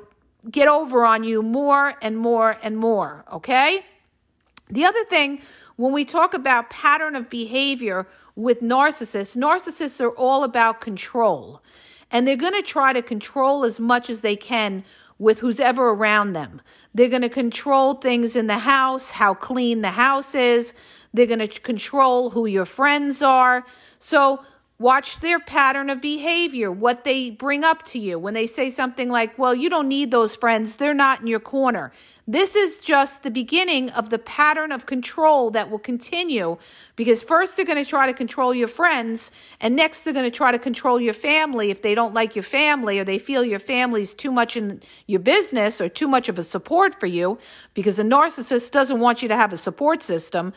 get 0.50 0.68
over 0.68 1.06
on 1.06 1.24
you 1.24 1.44
more 1.44 1.94
and 2.02 2.18
more 2.18 2.58
and 2.64 2.78
more. 2.78 3.24
Okay? 3.32 3.86
The 4.70 4.86
other 4.86 5.06
thing, 5.06 5.42
when 5.76 5.94
we 5.94 6.04
talk 6.04 6.34
about 6.34 6.72
pattern 6.72 7.16
of 7.16 7.30
behavior 7.30 8.08
with 8.36 8.62
narcissists, 8.62 9.38
narcissists 9.38 10.02
are 10.02 10.12
all 10.12 10.44
about 10.44 10.82
control. 10.82 11.62
And 12.10 12.28
they're 12.28 12.36
going 12.36 12.54
to 12.54 12.62
try 12.62 12.94
to 12.94 13.02
control 13.02 13.64
as 13.64 13.80
much 13.80 14.10
as 14.10 14.22
they 14.22 14.36
can 14.36 14.84
with 15.20 15.40
who's 15.40 15.60
ever 15.60 15.90
around 15.90 16.34
them. 16.34 16.62
They're 16.94 17.10
going 17.10 17.24
to 17.24 17.30
control 17.30 17.96
things 17.96 18.36
in 18.36 18.48
the 18.48 18.60
house, 18.60 19.12
how 19.12 19.34
clean 19.34 19.82
the 19.82 19.92
house 19.92 20.36
is. 20.36 20.74
They're 21.14 21.26
going 21.26 21.40
to 21.40 21.48
control 21.48 22.30
who 22.32 22.46
your 22.46 22.66
friends 22.66 23.22
are. 23.22 23.66
So 24.00 24.44
Watch 24.80 25.22
their 25.22 25.40
pattern 25.40 25.90
of 25.90 26.02
behavior, 26.02 26.72
what 26.72 27.04
they 27.04 27.32
bring 27.32 27.64
up 27.64 27.84
to 27.88 28.00
you 28.00 28.20
when 28.20 28.36
they 28.36 28.46
say 28.46 28.70
something 28.70 29.10
like, 29.10 29.38
Well, 29.40 29.56
you 29.56 29.70
don't 29.70 29.88
need 29.88 30.12
those 30.12 30.36
friends, 30.36 30.76
they're 30.76 30.94
not 30.94 31.22
in 31.22 31.28
your 31.28 31.40
corner. 31.40 31.92
This 32.30 32.58
is 32.58 32.80
just 32.80 33.24
the 33.24 33.32
beginning 33.32 33.90
of 33.92 34.10
the 34.10 34.20
pattern 34.20 34.74
of 34.74 34.86
control 34.86 35.50
that 35.52 35.72
will 35.72 35.80
continue 35.80 36.58
because 36.98 37.24
first 37.24 37.56
they're 37.56 37.66
going 37.66 37.82
to 37.82 37.90
try 37.90 38.06
to 38.06 38.14
control 38.14 38.54
your 38.54 38.68
friends, 38.68 39.32
and 39.62 39.78
next 39.78 40.02
they're 40.02 40.14
going 40.14 40.30
to 40.30 40.38
try 40.38 40.52
to 40.52 40.60
control 40.60 41.00
your 41.00 41.14
family 41.14 41.72
if 41.72 41.82
they 41.82 41.96
don't 41.96 42.14
like 42.14 42.36
your 42.36 42.44
family 42.44 43.00
or 43.00 43.06
they 43.06 43.18
feel 43.18 43.46
your 43.46 43.60
family's 43.60 44.14
too 44.14 44.30
much 44.30 44.58
in 44.58 44.82
your 45.06 45.22
business 45.22 45.80
or 45.80 45.88
too 45.88 46.10
much 46.10 46.28
of 46.28 46.38
a 46.38 46.44
support 46.44 47.00
for 47.00 47.06
you 47.06 47.38
because 47.74 47.98
a 47.98 48.04
narcissist 48.04 48.72
doesn't 48.72 49.00
want 49.00 49.22
you 49.22 49.30
to 49.30 49.36
have 49.38 49.54
a 49.54 49.58
support 49.58 50.04
system 50.04 50.52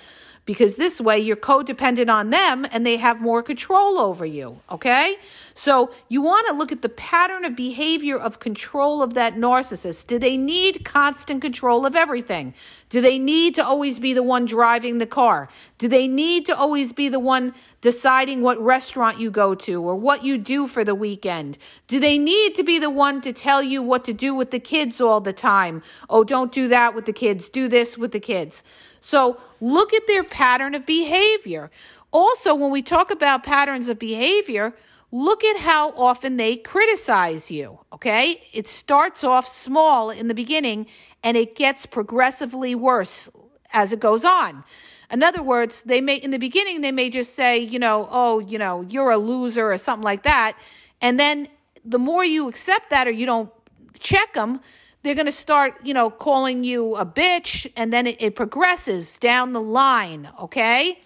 because 0.44 0.76
this 0.76 1.00
way 1.00 1.18
you're 1.18 1.36
codependent 1.36 2.12
on 2.12 2.30
them 2.30 2.66
and 2.72 2.84
they 2.84 2.96
have 2.96 3.20
more 3.20 3.42
control 3.42 3.98
over 3.98 4.24
you. 4.24 4.60
Okay? 4.70 5.16
So 5.54 5.92
you 6.08 6.22
want 6.22 6.48
to 6.48 6.54
look 6.54 6.72
at 6.72 6.82
the 6.82 6.88
pattern 6.88 7.44
of 7.44 7.54
behavior 7.54 8.18
of 8.18 8.40
control 8.40 9.02
of 9.02 9.14
that 9.14 9.34
narcissist. 9.34 10.06
Do 10.06 10.18
they 10.18 10.36
need 10.36 10.84
constant 10.84 11.42
control 11.60 11.84
of 11.84 11.94
everything? 11.94 12.54
Do 12.88 13.02
they 13.02 13.18
need 13.18 13.54
to 13.56 13.64
always 13.64 13.98
be 13.98 14.14
the 14.14 14.22
one 14.22 14.46
driving 14.46 14.96
the 14.96 15.06
car? 15.06 15.50
Do 15.76 15.88
they 15.88 16.08
need 16.08 16.46
to 16.46 16.56
always 16.56 16.94
be 16.94 17.10
the 17.10 17.20
one 17.20 17.52
deciding 17.82 18.40
what 18.40 18.58
restaurant 18.58 19.20
you 19.20 19.30
go 19.30 19.54
to 19.54 19.82
or 19.82 19.94
what 19.94 20.24
you 20.24 20.38
do 20.38 20.66
for 20.66 20.84
the 20.84 20.94
weekend? 20.94 21.58
Do 21.86 22.00
they 22.00 22.16
need 22.16 22.54
to 22.54 22.62
be 22.62 22.78
the 22.78 22.88
one 22.88 23.20
to 23.20 23.32
tell 23.34 23.62
you 23.62 23.82
what 23.82 24.06
to 24.06 24.14
do 24.14 24.34
with 24.34 24.52
the 24.52 24.58
kids 24.58 25.02
all 25.02 25.20
the 25.20 25.34
time? 25.34 25.82
Oh, 26.08 26.24
don't 26.24 26.50
do 26.50 26.66
that 26.68 26.94
with 26.94 27.04
the 27.04 27.12
kids. 27.12 27.50
Do 27.50 27.68
this 27.68 27.98
with 27.98 28.12
the 28.12 28.20
kids. 28.20 28.64
So 29.00 29.38
look 29.60 29.92
at 29.92 30.06
their 30.06 30.24
pattern 30.24 30.74
of 30.74 30.86
behavior. 30.86 31.70
Also, 32.10 32.54
when 32.54 32.70
we 32.70 32.80
talk 32.80 33.10
about 33.10 33.42
patterns 33.42 33.90
of 33.90 33.98
behavior, 33.98 34.72
look 35.12 35.42
at 35.44 35.58
how 35.58 35.90
often 35.92 36.36
they 36.36 36.56
criticize 36.56 37.50
you. 37.50 37.80
Okay. 37.92 38.42
It 38.52 38.68
starts 38.68 39.24
off 39.24 39.46
small 39.46 40.10
in 40.10 40.28
the 40.28 40.34
beginning 40.34 40.86
and 41.22 41.36
it 41.36 41.56
gets 41.56 41.86
progressively 41.86 42.74
worse 42.74 43.28
as 43.72 43.92
it 43.92 44.00
goes 44.00 44.24
on. 44.24 44.64
In 45.10 45.22
other 45.22 45.42
words, 45.42 45.82
they 45.82 46.00
may, 46.00 46.16
in 46.16 46.30
the 46.30 46.38
beginning, 46.38 46.82
they 46.82 46.92
may 46.92 47.10
just 47.10 47.34
say, 47.34 47.58
you 47.58 47.78
know, 47.78 48.08
oh, 48.10 48.38
you 48.38 48.58
know, 48.58 48.82
you're 48.82 49.10
a 49.10 49.18
loser 49.18 49.72
or 49.72 49.76
something 49.76 50.04
like 50.04 50.22
that. 50.22 50.56
And 51.00 51.18
then 51.18 51.48
the 51.84 51.98
more 51.98 52.24
you 52.24 52.48
accept 52.48 52.90
that 52.90 53.08
or 53.08 53.10
you 53.10 53.26
don't 53.26 53.50
check 53.98 54.34
them, 54.34 54.60
they're 55.02 55.14
going 55.14 55.26
to 55.26 55.32
start, 55.32 55.74
you 55.82 55.94
know, 55.94 56.10
calling 56.10 56.62
you 56.62 56.94
a 56.96 57.06
bitch, 57.06 57.70
and 57.74 57.90
then 57.92 58.06
it, 58.06 58.20
it 58.20 58.36
progresses 58.36 59.16
down 59.18 59.54
the 59.54 59.60
line, 59.60 60.28
okay? 60.38 61.00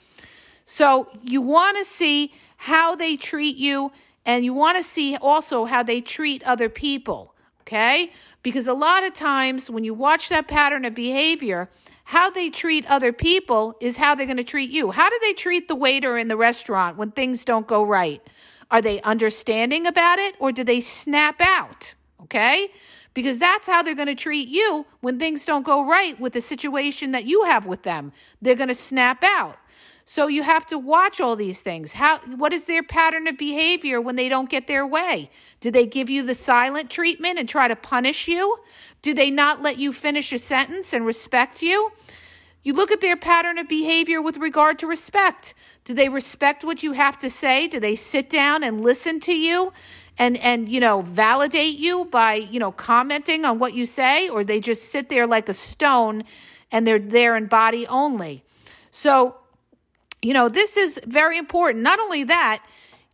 So 0.64 1.08
you 1.22 1.40
want 1.40 1.78
to 1.78 1.84
see 1.84 2.32
how 2.56 2.94
they 2.94 3.16
treat 3.16 3.56
you, 3.56 3.92
and 4.24 4.44
you 4.44 4.54
want 4.54 4.78
to 4.78 4.82
see 4.82 5.16
also 5.16 5.66
how 5.66 5.82
they 5.82 6.00
treat 6.00 6.42
other 6.44 6.68
people, 6.68 7.34
okay? 7.62 8.10
Because 8.42 8.66
a 8.66 8.74
lot 8.74 9.06
of 9.06 9.12
times 9.12 9.70
when 9.70 9.84
you 9.84 9.92
watch 9.92 10.30
that 10.30 10.48
pattern 10.48 10.84
of 10.84 10.94
behavior, 10.94 11.68
how 12.04 12.30
they 12.30 12.48
treat 12.48 12.90
other 12.90 13.12
people 13.12 13.76
is 13.80 13.98
how 13.98 14.14
they're 14.14 14.26
going 14.26 14.38
to 14.38 14.44
treat 14.44 14.70
you. 14.70 14.90
How 14.90 15.10
do 15.10 15.18
they 15.22 15.34
treat 15.34 15.68
the 15.68 15.74
waiter 15.74 16.16
in 16.16 16.28
the 16.28 16.36
restaurant 16.36 16.96
when 16.96 17.10
things 17.10 17.44
don't 17.44 17.66
go 17.66 17.82
right? 17.82 18.22
Are 18.70 18.80
they 18.80 19.00
understanding 19.02 19.86
about 19.86 20.18
it 20.18 20.34
or 20.38 20.52
do 20.52 20.64
they 20.64 20.80
snap 20.80 21.40
out? 21.40 21.94
Okay? 22.22 22.68
because 23.14 23.38
that's 23.38 23.66
how 23.66 23.82
they're 23.82 23.94
going 23.94 24.08
to 24.08 24.14
treat 24.14 24.48
you 24.48 24.84
when 25.00 25.18
things 25.18 25.44
don't 25.44 25.62
go 25.62 25.88
right 25.88 26.18
with 26.20 26.32
the 26.32 26.40
situation 26.40 27.12
that 27.12 27.24
you 27.24 27.44
have 27.44 27.64
with 27.64 27.84
them. 27.84 28.12
They're 28.42 28.56
going 28.56 28.68
to 28.68 28.74
snap 28.74 29.22
out. 29.22 29.56
So 30.06 30.26
you 30.26 30.42
have 30.42 30.66
to 30.66 30.78
watch 30.78 31.20
all 31.20 31.34
these 31.34 31.60
things. 31.62 31.94
How 31.94 32.18
what 32.36 32.52
is 32.52 32.66
their 32.66 32.82
pattern 32.82 33.26
of 33.26 33.38
behavior 33.38 34.00
when 34.00 34.16
they 34.16 34.28
don't 34.28 34.50
get 34.50 34.66
their 34.66 34.86
way? 34.86 35.30
Do 35.60 35.70
they 35.70 35.86
give 35.86 36.10
you 36.10 36.22
the 36.22 36.34
silent 36.34 36.90
treatment 36.90 37.38
and 37.38 37.48
try 37.48 37.68
to 37.68 37.76
punish 37.76 38.28
you? 38.28 38.58
Do 39.00 39.14
they 39.14 39.30
not 39.30 39.62
let 39.62 39.78
you 39.78 39.92
finish 39.92 40.32
a 40.32 40.38
sentence 40.38 40.92
and 40.92 41.06
respect 41.06 41.62
you? 41.62 41.90
You 42.62 42.72
look 42.74 42.90
at 42.90 43.00
their 43.00 43.16
pattern 43.16 43.58
of 43.58 43.68
behavior 43.68 44.20
with 44.22 44.36
regard 44.38 44.78
to 44.80 44.86
respect. 44.86 45.54
Do 45.84 45.94
they 45.94 46.08
respect 46.08 46.64
what 46.64 46.82
you 46.82 46.92
have 46.92 47.18
to 47.18 47.30
say? 47.30 47.68
Do 47.68 47.80
they 47.80 47.94
sit 47.94 48.30
down 48.30 48.62
and 48.62 48.80
listen 48.80 49.20
to 49.20 49.34
you? 49.34 49.72
and 50.18 50.36
and 50.38 50.68
you 50.68 50.80
know 50.80 51.02
validate 51.02 51.76
you 51.76 52.04
by 52.06 52.34
you 52.34 52.60
know 52.60 52.72
commenting 52.72 53.44
on 53.44 53.58
what 53.58 53.74
you 53.74 53.84
say 53.84 54.28
or 54.28 54.44
they 54.44 54.60
just 54.60 54.90
sit 54.90 55.08
there 55.08 55.26
like 55.26 55.48
a 55.48 55.54
stone 55.54 56.22
and 56.70 56.86
they're 56.86 56.98
there 56.98 57.36
in 57.36 57.46
body 57.46 57.86
only 57.88 58.42
so 58.90 59.36
you 60.24 60.32
know 60.32 60.48
this 60.48 60.76
is 60.76 61.00
very 61.06 61.38
important. 61.38 61.84
Not 61.84 62.00
only 62.00 62.24
that 62.24 62.64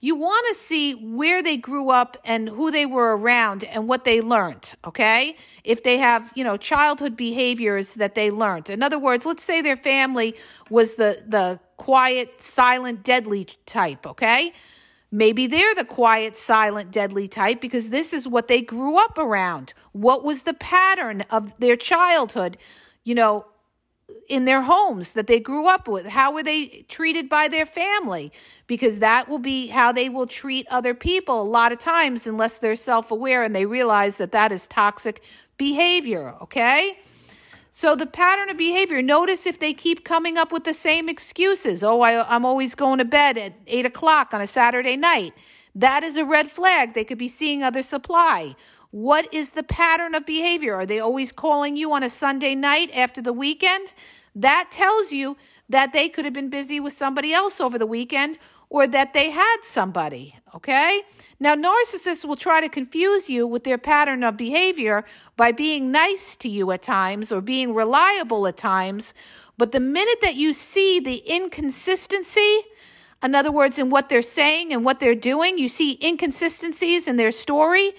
you 0.03 0.15
want 0.15 0.47
to 0.49 0.55
see 0.55 0.95
where 0.95 1.43
they 1.43 1.59
grew 1.59 1.91
up 1.91 2.17
and 2.25 2.49
who 2.49 2.71
they 2.71 2.87
were 2.87 3.17
around 3.17 3.65
and 3.65 3.87
what 3.87 4.05
they 4.05 4.21
learned 4.21 4.75
okay? 4.87 5.37
If 5.65 5.83
they 5.83 5.99
have 5.99 6.31
you 6.35 6.45
know 6.45 6.57
childhood 6.57 7.17
behaviors 7.17 7.95
that 7.95 8.15
they 8.15 8.31
learned. 8.31 8.71
In 8.71 8.83
other 8.83 8.99
words 8.99 9.27
let's 9.27 9.43
say 9.43 9.61
their 9.61 9.77
family 9.77 10.35
was 10.71 10.95
the 10.95 11.23
the 11.27 11.61
quiet 11.77 12.43
silent 12.43 13.03
deadly 13.03 13.47
type 13.67 14.07
okay? 14.07 14.53
Maybe 15.13 15.49
they're 15.49 15.75
the 15.75 15.85
quiet, 15.85 16.37
silent, 16.37 16.93
deadly 16.93 17.27
type 17.27 17.61
because 17.61 17.91
this 17.91 18.13
is 18.13 18.29
what 18.29 18.47
they 18.47 18.63
grew 18.63 18.97
up 18.97 19.19
around. 19.19 19.75
What 19.91 20.23
was 20.23 20.43
the 20.43 20.55
pattern 20.55 21.25
of 21.31 21.53
their 21.59 21.75
childhood, 21.75 22.57
you 23.03 23.17
know, 23.17 23.47
in 24.31 24.45
their 24.45 24.63
homes 24.63 25.13
that 25.13 25.27
they 25.27 25.41
grew 25.41 25.69
up 25.69 25.89
with? 25.89 26.07
How 26.07 26.33
were 26.33 26.43
they 26.43 26.85
treated 26.89 27.29
by 27.29 27.49
their 27.49 27.67
family? 27.67 28.33
Because 28.69 29.01
that 29.01 29.29
will 29.29 29.41
be 29.41 29.67
how 29.67 29.91
they 29.91 30.09
will 30.09 30.27
treat 30.27 30.67
other 30.71 30.95
people 30.95 31.43
a 31.43 31.45
lot 31.45 31.73
of 31.73 31.79
times, 31.79 32.27
unless 32.27 32.59
they're 32.59 32.77
self 32.77 33.11
aware 33.11 33.43
and 33.43 33.55
they 33.55 33.67
realize 33.67 34.17
that 34.19 34.33
that 34.33 34.53
is 34.53 34.67
toxic 34.69 35.23
behavior, 35.59 36.35
okay? 36.41 36.97
So 37.73 37.95
the 37.95 38.07
pattern 38.07 38.51
of 38.51 38.57
behavior, 38.57 39.03
notice 39.03 39.47
if 39.47 39.59
they 39.59 39.75
keep 39.75 40.05
coming 40.05 40.39
up 40.39 40.53
with 40.53 40.65
the 40.65 40.75
same 40.75 41.09
excuses. 41.09 41.85
Oh, 41.85 42.01
I, 42.01 42.35
am 42.35 42.45
always 42.45 42.75
going 42.75 42.99
to 42.99 43.05
bed 43.05 43.37
at 43.37 43.55
eight 43.67 43.87
o'clock 43.87 44.33
on 44.33 44.41
a 44.41 44.47
Saturday 44.47 44.97
night. 44.97 45.35
That 45.75 46.03
is 46.03 46.17
a 46.17 46.25
red 46.25 46.51
flag. 46.51 46.95
They 46.95 47.05
could 47.05 47.19
be 47.19 47.29
seeing 47.29 47.63
other 47.63 47.83
supply. 47.83 48.57
What 48.91 49.33
is 49.33 49.53
the 49.53 49.63
pattern 49.63 50.17
of 50.17 50.27
behavior? 50.27 50.75
Are 50.75 50.87
they 50.87 50.99
always 50.99 51.31
calling 51.31 51.77
you 51.77 51.93
on 51.93 52.03
a 52.03 52.11
Sunday 52.11 52.57
night 52.57 52.91
after 52.95 53.23
the 53.23 53.33
weekend? 53.33 53.93
That 54.35 54.69
tells 54.71 55.13
you 55.13 55.37
that 55.69 55.93
they 55.93 56.09
could 56.09 56.25
have 56.25 56.35
been 56.35 56.51
busy 56.51 56.81
with 56.81 56.93
somebody 56.93 57.33
else 57.33 57.61
over 57.61 57.79
the 57.79 57.87
weekend 57.87 58.39
or 58.69 58.87
that 58.87 59.13
they 59.13 59.31
had 59.31 59.59
somebody. 59.63 60.37
Okay? 60.55 61.03
Now, 61.41 61.55
narcissists 61.55 62.25
will 62.25 62.37
try 62.37 62.61
to 62.61 62.69
confuse 62.69 63.29
you 63.29 63.47
with 63.47 63.65
their 63.65 63.79
pattern 63.79 64.23
of 64.23 64.37
behavior 64.37 65.05
by 65.37 65.53
being 65.53 65.91
nice 65.91 66.37
to 66.37 66.49
you 66.49 66.71
at 66.71 66.83
times 66.83 67.33
or 67.33 67.41
being 67.41 67.75
reliable 67.75 68.47
at 68.47 68.57
times. 68.57 69.13
But 69.59 69.73
the 69.73 69.81
minute 69.81 70.19
that 70.23 70.37
you 70.37 70.53
see 70.53 71.01
the 71.01 71.17
inconsistency, 71.27 72.61
in 73.23 73.35
other 73.35 73.53
words, 73.53 73.79
in 73.79 73.91
what 73.91 74.09
they're 74.09 74.23
saying 74.23 74.73
and 74.73 74.85
what 74.85 75.01
they're 75.01 75.15
doing, 75.17 75.59
you 75.59 75.69
see 75.69 75.99
inconsistencies 76.03 77.09
in 77.09 77.17
their 77.17 77.33
story, 77.33 77.93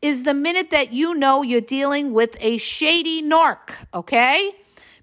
is 0.00 0.22
the 0.22 0.34
minute 0.34 0.70
that 0.70 0.92
you 0.92 1.14
know 1.14 1.42
you're 1.42 1.60
dealing 1.60 2.12
with 2.12 2.36
a 2.40 2.58
shady 2.58 3.22
narc, 3.22 3.70
okay? 3.92 4.52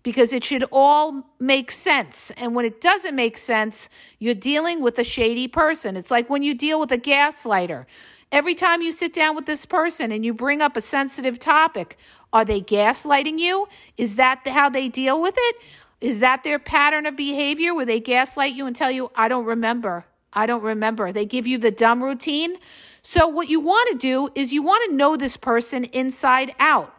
Because 0.05 0.33
it 0.33 0.43
should 0.43 0.63
all 0.71 1.23
make 1.39 1.71
sense. 1.71 2.31
And 2.37 2.53
when 2.53 2.63
it 2.63 2.79
doesn't 2.79 3.15
make 3.15 3.39
sense, 3.39 3.89
you're 4.19 4.35
dealing 4.35 4.83
with 4.83 4.99
a 4.99 5.03
shady 5.03 5.47
person. 5.47 5.97
It's 5.97 6.11
like 6.11 6.29
when 6.29 6.43
you 6.43 6.53
deal 6.53 6.79
with 6.79 6.91
a 6.91 6.97
gaslighter. 6.99 7.87
Every 8.31 8.53
time 8.53 8.83
you 8.83 8.91
sit 8.91 9.13
down 9.13 9.35
with 9.35 9.47
this 9.47 9.65
person 9.65 10.11
and 10.11 10.23
you 10.23 10.31
bring 10.31 10.61
up 10.61 10.77
a 10.77 10.81
sensitive 10.81 11.39
topic, 11.39 11.97
are 12.31 12.45
they 12.45 12.61
gaslighting 12.61 13.39
you? 13.39 13.67
Is 13.97 14.15
that 14.17 14.47
how 14.47 14.69
they 14.69 14.89
deal 14.89 15.19
with 15.19 15.33
it? 15.35 15.55
Is 16.01 16.19
that 16.19 16.43
their 16.43 16.59
pattern 16.59 17.07
of 17.07 17.15
behavior 17.15 17.73
where 17.73 17.85
they 17.85 17.99
gaslight 17.99 18.53
you 18.53 18.67
and 18.67 18.75
tell 18.75 18.91
you, 18.91 19.09
I 19.15 19.27
don't 19.27 19.45
remember? 19.45 20.05
I 20.33 20.45
don't 20.45 20.61
remember. 20.61 21.11
They 21.13 21.25
give 21.25 21.47
you 21.47 21.57
the 21.57 21.71
dumb 21.71 22.03
routine. 22.03 22.57
So, 23.01 23.27
what 23.27 23.49
you 23.49 23.59
want 23.59 23.89
to 23.89 23.97
do 23.97 24.29
is 24.35 24.53
you 24.53 24.61
want 24.61 24.87
to 24.87 24.95
know 24.95 25.17
this 25.17 25.35
person 25.35 25.85
inside 25.85 26.53
out. 26.59 26.95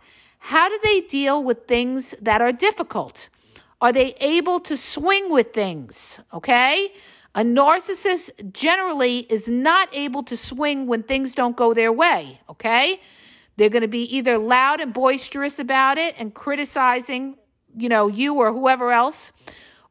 How 0.47 0.69
do 0.69 0.79
they 0.81 1.01
deal 1.01 1.43
with 1.43 1.67
things 1.67 2.15
that 2.23 2.41
are 2.41 2.53
difficult? 2.53 3.31
Are 3.81 3.91
they 3.93 4.15
able 4.21 4.61
to 4.61 4.77
swing 4.77 5.29
with 5.29 5.53
things? 5.53 6.21
Okay. 6.33 6.93
A 7.35 7.43
narcissist 7.43 8.53
generally 8.53 9.27
is 9.29 9.49
not 9.49 9.89
able 9.93 10.23
to 10.23 10.37
swing 10.37 10.87
when 10.87 11.03
things 11.03 11.35
don't 11.35 11.57
go 11.57 11.75
their 11.75 11.93
way. 11.93 12.39
Okay. 12.49 13.01
They're 13.57 13.71
going 13.71 13.83
to 13.83 13.89
be 13.89 14.05
either 14.17 14.39
loud 14.39 14.81
and 14.81 14.95
boisterous 14.95 15.59
about 15.59 15.99
it 15.99 16.15
and 16.17 16.33
criticizing, 16.33 17.39
you 17.77 17.89
know, 17.89 18.07
you 18.07 18.37
or 18.37 18.53
whoever 18.53 18.93
else, 18.93 19.33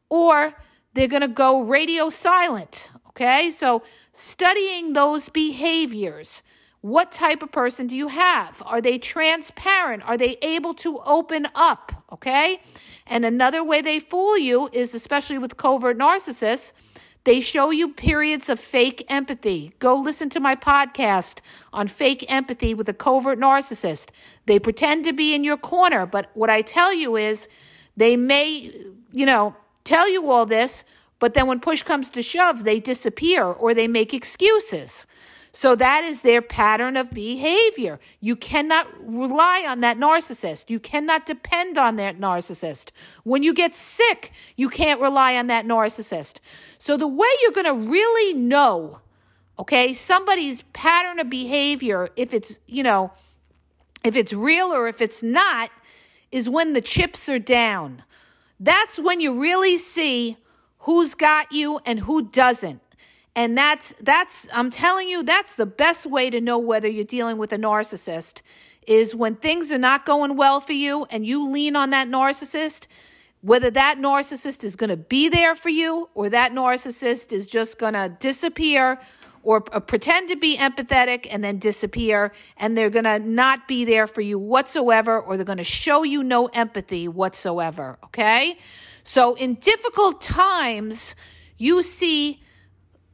or 0.08 0.54
they're 0.94 1.10
going 1.10 1.22
to 1.22 1.28
go 1.28 1.64
radio 1.64 2.10
silent. 2.10 2.92
Okay. 3.10 3.52
So 3.52 3.84
studying 4.14 4.94
those 4.94 5.28
behaviors 5.28 6.44
what 6.86 7.12
type 7.12 7.42
of 7.42 7.52
person 7.52 7.88
do 7.88 7.98
you 7.98 8.10
have? 8.10 8.62
Are 8.64 8.80
they 8.80 9.00
transparent? 9.00 10.04
Are 10.04 10.18
they 10.18 10.38
able 10.44 10.76
to 10.76 11.00
open 11.00 11.48
up? 11.56 11.92
Okay. 12.12 12.60
And 13.08 13.26
another 13.26 13.64
way 13.64 13.82
they 13.82 13.98
fool 13.98 14.38
you 14.38 14.70
is, 14.72 14.94
especially 14.94 15.40
with 15.40 15.58
covert 15.58 15.98
narcissists, 15.98 16.74
they 17.24 17.42
show 17.42 17.72
you 17.72 17.92
periods 17.92 18.50
of 18.50 18.60
fake 18.60 19.04
empathy. 19.10 19.72
Go 19.80 19.96
listen 19.96 20.30
to 20.30 20.40
my 20.40 20.56
podcast 20.56 21.40
on 21.74 21.88
fake 21.88 22.24
empathy 22.32 22.76
with 22.76 22.88
a 22.88 22.94
covert 22.94 23.40
narcissist. 23.40 24.12
They 24.46 24.60
pretend 24.60 25.06
to 25.06 25.14
be 25.14 25.34
in 25.34 25.44
your 25.44 25.58
corner, 25.58 26.06
but 26.06 26.30
what 26.36 26.52
I 26.52 26.62
tell 26.62 26.94
you 26.94 27.16
is 27.16 27.50
they 27.98 28.16
may, 28.16 28.72
you 29.12 29.26
know, 29.26 29.56
tell 29.86 30.08
you 30.08 30.30
all 30.30 30.46
this, 30.46 30.84
but 31.18 31.34
then 31.34 31.48
when 31.48 31.60
push 31.62 31.82
comes 31.82 32.12
to 32.12 32.22
shove, 32.22 32.64
they 32.64 32.80
disappear 32.80 33.44
or 33.44 33.74
they 33.74 33.88
make 33.88 34.14
excuses. 34.14 35.08
So 35.56 35.74
that 35.78 36.04
is 36.04 36.20
their 36.20 36.42
pattern 36.42 36.98
of 36.98 37.12
behavior. 37.12 37.98
You 38.20 38.36
cannot 38.36 38.90
rely 39.02 39.66
on 39.66 39.80
that 39.80 39.98
narcissist. 39.98 40.70
You 40.70 40.82
cannot 40.82 41.26
depend 41.26 41.78
on 41.78 41.96
that 41.96 42.20
narcissist. 42.20 42.92
When 43.24 43.42
you 43.42 43.54
get 43.54 43.74
sick, 43.74 44.34
you 44.58 44.68
can't 44.68 45.00
rely 45.00 45.38
on 45.38 45.48
that 45.48 45.66
narcissist. 45.66 46.40
So 46.78 46.98
the 46.98 47.08
way 47.08 47.30
you're 47.42 47.54
going 47.54 47.68
to 47.68 47.90
really 47.90 48.34
know, 48.34 49.00
okay, 49.58 49.94
somebody's 49.94 50.64
pattern 50.74 51.20
of 51.20 51.30
behavior, 51.30 52.10
if 52.18 52.34
it's, 52.34 52.60
you 52.68 52.84
know, 52.84 53.14
if 54.04 54.18
it's 54.18 54.34
real 54.34 54.74
or 54.74 54.90
if 54.90 55.00
it's 55.00 55.24
not, 55.24 55.72
is 56.34 56.50
when 56.50 56.74
the 56.74 56.82
chips 56.82 57.30
are 57.30 57.40
down. 57.40 58.04
That's 58.60 59.00
when 59.00 59.22
you 59.22 59.40
really 59.40 59.78
see 59.78 60.36
who's 60.80 61.16
got 61.16 61.54
you 61.54 61.80
and 61.86 62.02
who 62.02 62.24
doesn't. 62.24 62.82
And 63.36 63.58
that's 63.58 63.94
that's 64.00 64.48
I'm 64.54 64.70
telling 64.70 65.10
you 65.10 65.24
that's 65.24 65.56
the 65.56 65.66
best 65.66 66.06
way 66.06 66.30
to 66.30 66.40
know 66.40 66.58
whether 66.58 66.88
you're 66.88 67.04
dealing 67.04 67.38
with 67.38 67.52
a 67.52 67.58
narcissist 67.58 68.42
is 68.88 69.16
when 69.16 69.36
things 69.36 69.72
are 69.72 69.78
not 69.78 70.06
going 70.06 70.38
well 70.38 70.62
for 70.62 70.74
you 70.74 71.06
and 71.10 71.26
you 71.26 71.50
lean 71.52 71.76
on 71.76 71.90
that 71.90 72.08
narcissist 72.08 72.88
whether 73.42 73.70
that 73.70 74.00
narcissist 74.00 74.64
is 74.64 74.76
going 74.76 74.90
to 74.90 74.98
be 74.98 75.30
there 75.30 75.56
for 75.56 75.70
you 75.70 76.10
or 76.16 76.30
that 76.30 76.52
narcissist 76.52 77.32
is 77.32 77.46
just 77.46 77.78
going 77.78 77.94
to 77.94 78.10
disappear 78.20 79.00
or 79.44 79.62
pretend 79.62 80.30
to 80.30 80.36
be 80.36 80.58
empathetic 80.58 81.28
and 81.30 81.44
then 81.44 81.60
disappear 81.60 82.32
and 82.58 82.76
they're 82.76 82.90
going 82.90 83.06
to 83.06 83.20
not 83.20 83.68
be 83.68 83.86
there 83.86 84.08
for 84.08 84.22
you 84.22 84.40
whatsoever 84.40 85.20
or 85.20 85.38
they're 85.38 85.46
going 85.46 85.60
to 85.60 85.64
show 85.64 86.02
you 86.02 86.24
no 86.24 86.48
empathy 86.48 87.08
whatsoever 87.08 88.00
okay? 88.04 88.58
So 89.04 89.36
in 89.36 89.56
difficult 89.56 90.22
times 90.22 91.16
you 91.58 91.84
see 91.84 92.42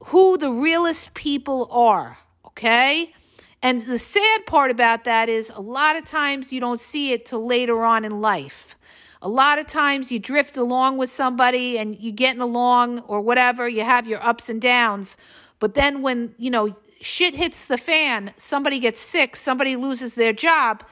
who 0.05 0.37
the 0.37 0.51
realest 0.51 1.13
people 1.13 1.67
are, 1.71 2.17
okay? 2.45 3.13
And 3.61 3.83
the 3.83 3.99
sad 3.99 4.45
part 4.47 4.71
about 4.71 5.03
that 5.03 5.29
is 5.29 5.51
a 5.53 5.61
lot 5.61 5.95
of 5.95 6.05
times 6.05 6.51
you 6.51 6.59
don't 6.59 6.79
see 6.79 7.11
it 7.11 7.25
till 7.27 7.45
later 7.45 7.83
on 7.83 8.03
in 8.03 8.21
life. 8.21 8.75
A 9.21 9.29
lot 9.29 9.59
of 9.59 9.67
times 9.67 10.11
you 10.11 10.17
drift 10.17 10.57
along 10.57 10.97
with 10.97 11.11
somebody 11.11 11.77
and 11.77 11.95
you're 11.99 12.11
getting 12.11 12.41
along 12.41 12.99
or 13.01 13.21
whatever, 13.21 13.69
you 13.69 13.83
have 13.83 14.07
your 14.07 14.23
ups 14.25 14.49
and 14.49 14.59
downs. 14.59 15.15
But 15.59 15.75
then 15.75 16.01
when, 16.01 16.33
you 16.39 16.49
know, 16.49 16.75
shit 16.99 17.35
hits 17.35 17.65
the 17.65 17.77
fan, 17.77 18.33
somebody 18.35 18.79
gets 18.79 18.99
sick, 18.99 19.35
somebody 19.35 19.75
loses 19.75 20.15
their 20.15 20.33
job, 20.33 20.83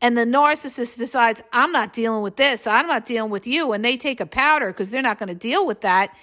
and 0.00 0.16
the 0.16 0.24
narcissist 0.24 0.96
decides, 0.98 1.42
I'm 1.52 1.72
not 1.72 1.92
dealing 1.92 2.22
with 2.22 2.36
this, 2.36 2.68
I'm 2.68 2.86
not 2.86 3.04
dealing 3.04 3.30
with 3.32 3.48
you, 3.48 3.72
and 3.72 3.84
they 3.84 3.96
take 3.96 4.20
a 4.20 4.26
powder 4.26 4.68
because 4.68 4.90
they're 4.90 5.02
not 5.02 5.18
going 5.18 5.28
to 5.28 5.34
deal 5.34 5.66
with 5.66 5.80
that. 5.80 6.16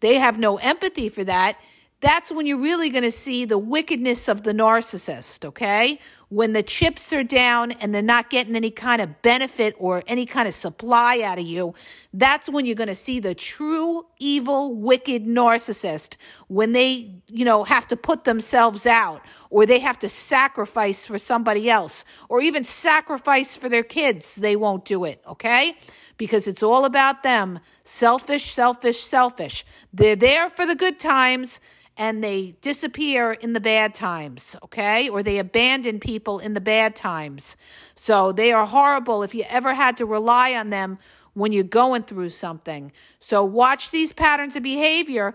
They 0.00 0.16
have 0.16 0.38
no 0.38 0.58
empathy 0.58 1.08
for 1.08 1.24
that 1.24 1.58
that's 2.00 2.30
when 2.30 2.46
you're 2.46 2.60
really 2.60 2.90
going 2.90 3.04
to 3.04 3.10
see 3.10 3.46
the 3.46 3.56
wickedness 3.56 4.28
of 4.28 4.42
the 4.42 4.52
narcissist, 4.52 5.46
okay? 5.46 5.98
When 6.28 6.52
the 6.52 6.62
chips 6.62 7.10
are 7.14 7.24
down 7.24 7.72
and 7.72 7.94
they're 7.94 8.02
not 8.02 8.28
getting 8.28 8.54
any 8.54 8.70
kind 8.70 9.00
of 9.00 9.22
benefit 9.22 9.74
or 9.78 10.02
any 10.06 10.26
kind 10.26 10.46
of 10.46 10.52
supply 10.52 11.22
out 11.22 11.38
of 11.38 11.46
you, 11.46 11.74
that's 12.12 12.50
when 12.50 12.66
you're 12.66 12.74
going 12.74 12.88
to 12.88 12.94
see 12.94 13.18
the 13.18 13.34
true 13.34 14.04
evil, 14.18 14.74
wicked 14.74 15.24
narcissist 15.24 16.16
when 16.48 16.74
they, 16.74 17.14
you 17.28 17.46
know, 17.46 17.64
have 17.64 17.88
to 17.88 17.96
put 17.96 18.24
themselves 18.24 18.84
out 18.84 19.22
or 19.48 19.64
they 19.64 19.78
have 19.78 19.98
to 20.00 20.08
sacrifice 20.08 21.06
for 21.06 21.16
somebody 21.16 21.70
else 21.70 22.04
or 22.28 22.42
even 22.42 22.62
sacrifice 22.62 23.56
for 23.56 23.70
their 23.70 23.84
kids. 23.84 24.34
They 24.34 24.56
won't 24.56 24.84
do 24.84 25.04
it, 25.04 25.22
okay? 25.26 25.76
Because 26.18 26.46
it's 26.46 26.62
all 26.62 26.84
about 26.84 27.22
them. 27.22 27.58
Selfish, 27.84 28.52
selfish, 28.52 29.02
selfish. 29.02 29.64
They're 29.94 30.16
there 30.16 30.50
for 30.50 30.66
the 30.66 30.74
good 30.74 31.00
times 31.00 31.58
and 31.96 32.22
they 32.22 32.56
disappear 32.60 33.32
in 33.32 33.52
the 33.52 33.60
bad 33.60 33.94
times, 33.94 34.56
okay? 34.64 35.08
Or 35.08 35.22
they 35.22 35.38
abandon 35.38 35.98
people 35.98 36.38
in 36.38 36.54
the 36.54 36.60
bad 36.60 36.94
times. 36.94 37.56
So 37.94 38.32
they 38.32 38.52
are 38.52 38.66
horrible 38.66 39.22
if 39.22 39.34
you 39.34 39.44
ever 39.48 39.72
had 39.74 39.96
to 39.98 40.06
rely 40.06 40.54
on 40.54 40.70
them 40.70 40.98
when 41.32 41.52
you're 41.52 41.64
going 41.64 42.02
through 42.02 42.30
something. 42.30 42.92
So 43.18 43.44
watch 43.44 43.90
these 43.90 44.12
patterns 44.12 44.56
of 44.56 44.62
behavior 44.62 45.34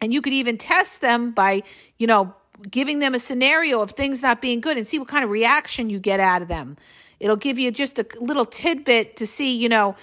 and 0.00 0.12
you 0.12 0.22
could 0.22 0.32
even 0.32 0.56
test 0.56 1.00
them 1.00 1.32
by, 1.32 1.62
you 1.98 2.06
know, 2.06 2.34
giving 2.70 2.98
them 2.98 3.14
a 3.14 3.18
scenario 3.18 3.80
of 3.80 3.92
things 3.92 4.22
not 4.22 4.42
being 4.42 4.60
good 4.60 4.76
and 4.76 4.86
see 4.86 4.98
what 4.98 5.08
kind 5.08 5.24
of 5.24 5.30
reaction 5.30 5.90
you 5.90 5.98
get 5.98 6.20
out 6.20 6.42
of 6.42 6.48
them. 6.48 6.76
It'll 7.18 7.36
give 7.36 7.58
you 7.58 7.70
just 7.70 7.98
a 7.98 8.06
little 8.18 8.46
tidbit 8.46 9.16
to 9.16 9.26
see, 9.26 9.54
you 9.56 9.68
know, 9.68 9.96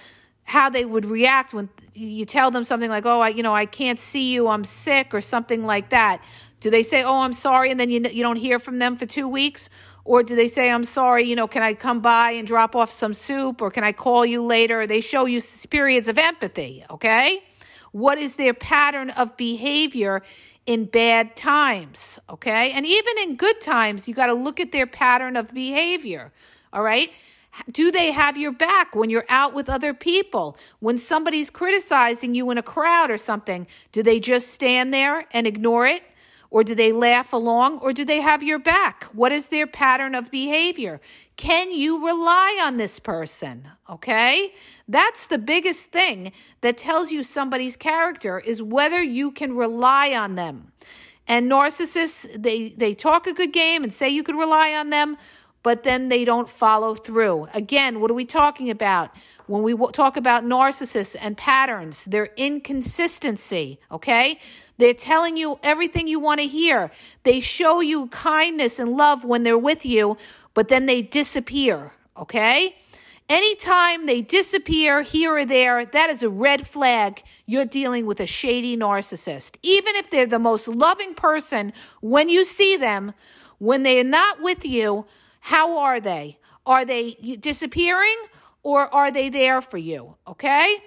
how 0.44 0.70
they 0.70 0.86
would 0.86 1.06
react 1.06 1.54
when 1.54 1.70
you 1.98 2.26
tell 2.26 2.52
them 2.52 2.64
something 2.64 2.90
like, 2.90 3.06
"Oh, 3.06 3.22
I, 3.22 3.30
you 3.30 3.44
know, 3.44 3.56
I 3.56 3.66
can't 3.66 4.00
see 4.00 4.32
you. 4.34 4.48
I'm 4.48 4.64
sick," 4.64 5.14
or 5.14 5.22
something 5.22 5.66
like 5.66 5.90
that. 5.90 6.22
Do 6.60 6.70
they 6.70 6.84
say, 6.84 7.04
"Oh, 7.04 7.22
I'm 7.22 7.34
sorry," 7.34 7.72
and 7.72 7.80
then 7.80 7.90
you 7.90 8.02
you 8.12 8.24
don't 8.24 8.38
hear 8.38 8.60
from 8.60 8.80
them 8.80 8.96
for 8.96 9.06
two 9.06 9.28
weeks, 9.28 9.70
or 10.06 10.24
do 10.24 10.36
they 10.36 10.48
say, 10.48 10.70
"I'm 10.70 10.84
sorry, 10.84 11.24
you 11.26 11.36
know, 11.36 11.48
can 11.48 11.64
I 11.64 11.74
come 11.74 12.00
by 12.00 12.32
and 12.32 12.48
drop 12.48 12.76
off 12.76 12.92
some 12.92 13.14
soup, 13.14 13.62
or 13.62 13.72
can 13.72 13.84
I 13.84 13.92
call 13.92 14.26
you 14.26 14.44
later?" 14.44 14.86
They 14.88 15.02
show 15.02 15.26
you 15.26 15.42
periods 15.70 16.08
of 16.08 16.18
empathy. 16.18 16.84
Okay, 16.90 17.44
what 17.92 18.18
is 18.18 18.36
their 18.36 18.54
pattern 18.54 19.10
of 19.12 19.36
behavior? 19.38 20.24
in 20.68 20.84
bad 20.84 21.34
times, 21.38 22.20
okay? 22.30 22.72
And 22.74 22.86
even 22.86 23.18
in 23.20 23.38
good 23.38 23.62
times, 23.62 24.06
you 24.06 24.14
got 24.14 24.26
to 24.26 24.34
look 24.34 24.60
at 24.60 24.74
their 24.74 24.86
pattern 24.86 25.38
of 25.38 25.54
behavior, 25.54 26.34
all 26.74 26.84
right? 26.84 27.10
Do 27.72 27.92
they 27.92 28.12
have 28.12 28.38
your 28.38 28.52
back 28.52 28.96
when 28.96 29.10
you're 29.10 29.26
out 29.30 29.54
with 29.54 29.70
other 29.70 29.94
people? 29.94 30.58
When 30.80 30.98
somebody's 30.98 31.50
criticizing 31.50 32.36
you 32.36 32.50
in 32.52 32.58
a 32.58 32.64
crowd 32.64 33.10
or 33.12 33.18
something, 33.18 33.68
do 33.92 34.04
they 34.04 34.20
just 34.20 34.50
stand 34.50 34.94
there 34.94 35.26
and 35.32 35.48
ignore 35.48 35.86
it? 35.86 36.04
Or 36.50 36.64
do 36.64 36.76
they 36.76 36.94
laugh 36.94 37.34
along? 37.34 37.80
Or 37.80 37.92
do 37.92 38.06
they 38.06 38.22
have 38.22 38.42
your 38.42 38.60
back? 38.60 39.04
What 39.06 39.32
is 39.32 39.50
their 39.50 39.68
pattern 39.68 40.16
of 40.16 40.32
behavior? 40.32 41.02
Can 41.36 41.74
you 41.74 42.06
rely 42.06 42.62
on 42.64 42.78
this 42.78 43.00
person? 43.00 43.68
Okay? 43.90 44.54
That's 44.88 45.28
the 45.28 45.38
biggest 45.38 45.88
thing 45.88 46.32
that 46.62 46.78
tells 46.78 47.12
you 47.12 47.22
somebody's 47.22 47.76
character 47.76 48.40
is 48.40 48.64
whether 48.64 49.04
you 49.04 49.32
can 49.32 49.56
rely 49.56 50.14
on 50.16 50.36
them. 50.36 50.72
And 51.28 51.52
narcissists, 51.52 52.42
they, 52.42 52.70
they 52.70 52.94
talk 52.94 53.28
a 53.28 53.34
good 53.34 53.52
game 53.52 53.84
and 53.84 53.94
say 53.94 54.08
you 54.08 54.24
could 54.24 54.38
rely 54.38 54.74
on 54.74 54.90
them, 54.90 55.18
but 55.64 55.84
then 55.84 56.10
they 56.10 56.24
don't 56.24 56.50
follow 56.50 56.96
through. 56.96 57.48
Again, 57.54 58.00
what 58.00 58.12
are 58.12 58.14
we 58.16 58.26
talking 58.26 58.70
about? 58.70 59.12
When 59.48 59.64
we 59.64 59.76
talk 59.92 60.18
about 60.18 60.44
narcissists 60.44 61.16
and 61.20 61.38
patterns, 61.38 62.06
their 62.06 62.30
inconsistency, 62.38 63.80
okay? 63.92 64.40
They're 64.78 64.94
telling 64.94 65.38
you 65.38 65.60
everything 65.64 66.08
you 66.08 66.20
want 66.20 66.40
to 66.40 66.48
hear. 66.48 66.92
They 67.24 67.40
show 67.40 67.82
you 67.82 68.08
kindness 68.08 68.80
and 68.80 68.96
love 68.96 69.26
when 69.26 69.44
they're 69.44 69.58
with 69.58 69.86
you, 69.86 70.18
but 70.54 70.68
then 70.68 70.86
they 70.86 71.02
disappear, 71.02 71.92
okay? 72.16 72.76
Anytime 73.30 74.06
they 74.06 74.22
disappear 74.22 75.02
here 75.02 75.36
or 75.36 75.46
there, 75.46 75.86
that 75.86 76.10
is 76.10 76.24
a 76.24 76.30
red 76.30 76.66
flag. 76.66 77.24
You're 77.46 77.66
dealing 77.66 78.06
with 78.06 78.22
a 78.22 78.26
shady 78.26 78.78
narcissist. 78.78 79.58
Even 79.64 79.96
if 79.98 80.10
they're 80.10 80.26
the 80.26 80.40
most 80.40 80.70
loving 80.70 81.14
person, 81.14 81.74
when 82.00 82.30
you 82.30 82.46
see 82.46 82.78
them, 82.78 83.14
when 83.58 83.84
they 83.84 84.00
are 84.00 84.06
not 84.06 84.42
with 84.42 84.66
you, 84.66 85.06
how 85.48 85.78
are 85.78 86.02
they? 86.02 86.38
Are 86.66 86.84
they 86.84 87.14
disappearing 87.40 88.18
or 88.64 88.94
are 88.94 89.10
they 89.10 89.30
there 89.30 89.62
for 89.62 89.78
you? 89.78 90.18
Okay? 90.28 90.80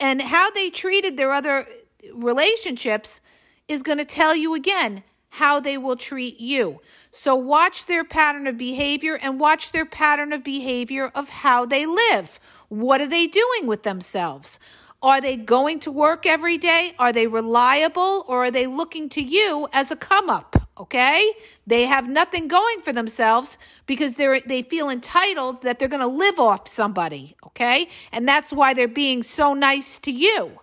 And 0.00 0.22
how 0.22 0.50
they 0.52 0.70
treated 0.70 1.18
their 1.18 1.34
other 1.34 1.66
relationships 2.14 3.20
is 3.68 3.82
going 3.82 3.98
to 3.98 4.06
tell 4.06 4.34
you 4.34 4.54
again 4.54 5.02
how 5.28 5.60
they 5.60 5.76
will 5.76 5.96
treat 5.96 6.40
you. 6.40 6.80
So 7.10 7.34
watch 7.34 7.84
their 7.84 8.04
pattern 8.04 8.46
of 8.46 8.56
behavior 8.56 9.18
and 9.20 9.38
watch 9.38 9.70
their 9.72 9.84
pattern 9.84 10.32
of 10.32 10.42
behavior 10.42 11.12
of 11.14 11.28
how 11.28 11.66
they 11.66 11.84
live. 11.84 12.40
What 12.70 13.02
are 13.02 13.06
they 13.06 13.26
doing 13.26 13.66
with 13.66 13.82
themselves? 13.82 14.58
Are 15.02 15.20
they 15.20 15.36
going 15.36 15.78
to 15.80 15.90
work 15.90 16.24
every 16.24 16.56
day? 16.56 16.94
Are 16.98 17.12
they 17.12 17.26
reliable 17.26 18.24
or 18.26 18.44
are 18.44 18.50
they 18.50 18.66
looking 18.66 19.10
to 19.10 19.20
you 19.20 19.68
as 19.74 19.90
a 19.90 19.96
come 19.96 20.30
up? 20.30 20.61
Okay? 20.78 21.32
They 21.66 21.84
have 21.84 22.08
nothing 22.08 22.48
going 22.48 22.80
for 22.82 22.92
themselves 22.92 23.58
because 23.86 24.14
they're 24.14 24.40
they 24.40 24.62
feel 24.62 24.88
entitled 24.88 25.62
that 25.62 25.78
they're 25.78 25.88
going 25.88 26.00
to 26.00 26.06
live 26.06 26.40
off 26.40 26.66
somebody, 26.66 27.36
okay? 27.46 27.88
And 28.10 28.26
that's 28.26 28.52
why 28.52 28.74
they're 28.74 28.88
being 28.88 29.22
so 29.22 29.54
nice 29.54 29.98
to 30.00 30.10
you. 30.10 30.58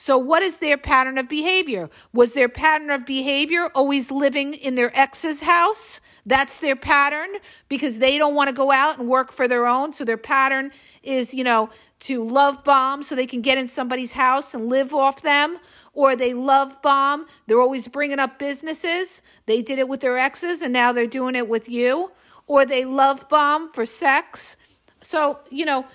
So, 0.00 0.16
what 0.16 0.44
is 0.44 0.58
their 0.58 0.78
pattern 0.78 1.18
of 1.18 1.28
behavior? 1.28 1.90
Was 2.12 2.32
their 2.32 2.48
pattern 2.48 2.88
of 2.90 3.04
behavior 3.04 3.66
always 3.74 4.12
living 4.12 4.54
in 4.54 4.76
their 4.76 4.96
ex's 4.96 5.42
house? 5.42 6.00
That's 6.24 6.58
their 6.58 6.76
pattern 6.76 7.30
because 7.68 7.98
they 7.98 8.16
don't 8.16 8.36
want 8.36 8.46
to 8.46 8.54
go 8.54 8.70
out 8.70 9.00
and 9.00 9.08
work 9.08 9.32
for 9.32 9.48
their 9.48 9.66
own. 9.66 9.92
So, 9.92 10.04
their 10.04 10.16
pattern 10.16 10.70
is, 11.02 11.34
you 11.34 11.42
know, 11.42 11.70
to 12.00 12.24
love 12.24 12.62
bomb 12.62 13.02
so 13.02 13.16
they 13.16 13.26
can 13.26 13.40
get 13.40 13.58
in 13.58 13.66
somebody's 13.66 14.12
house 14.12 14.54
and 14.54 14.68
live 14.68 14.94
off 14.94 15.22
them. 15.22 15.58
Or 15.94 16.14
they 16.14 16.32
love 16.32 16.80
bomb. 16.80 17.26
They're 17.48 17.60
always 17.60 17.88
bringing 17.88 18.20
up 18.20 18.38
businesses. 18.38 19.20
They 19.46 19.62
did 19.62 19.80
it 19.80 19.88
with 19.88 19.98
their 19.98 20.16
exes 20.16 20.62
and 20.62 20.72
now 20.72 20.92
they're 20.92 21.08
doing 21.08 21.34
it 21.34 21.48
with 21.48 21.68
you. 21.68 22.12
Or 22.46 22.64
they 22.64 22.84
love 22.84 23.28
bomb 23.28 23.68
for 23.72 23.84
sex. 23.84 24.56
So, 25.00 25.40
you 25.50 25.64
know, 25.64 25.86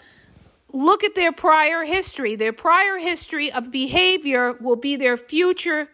look 0.73 1.03
at 1.03 1.15
their 1.15 1.31
prior 1.31 1.83
history. 1.83 2.35
Their 2.35 2.51
prior 2.51 2.97
history 2.97 3.51
of 3.51 3.71
behavior 3.71 4.53
will 4.53 4.75
be 4.75 4.95
their 4.95 5.15
future 5.15 5.89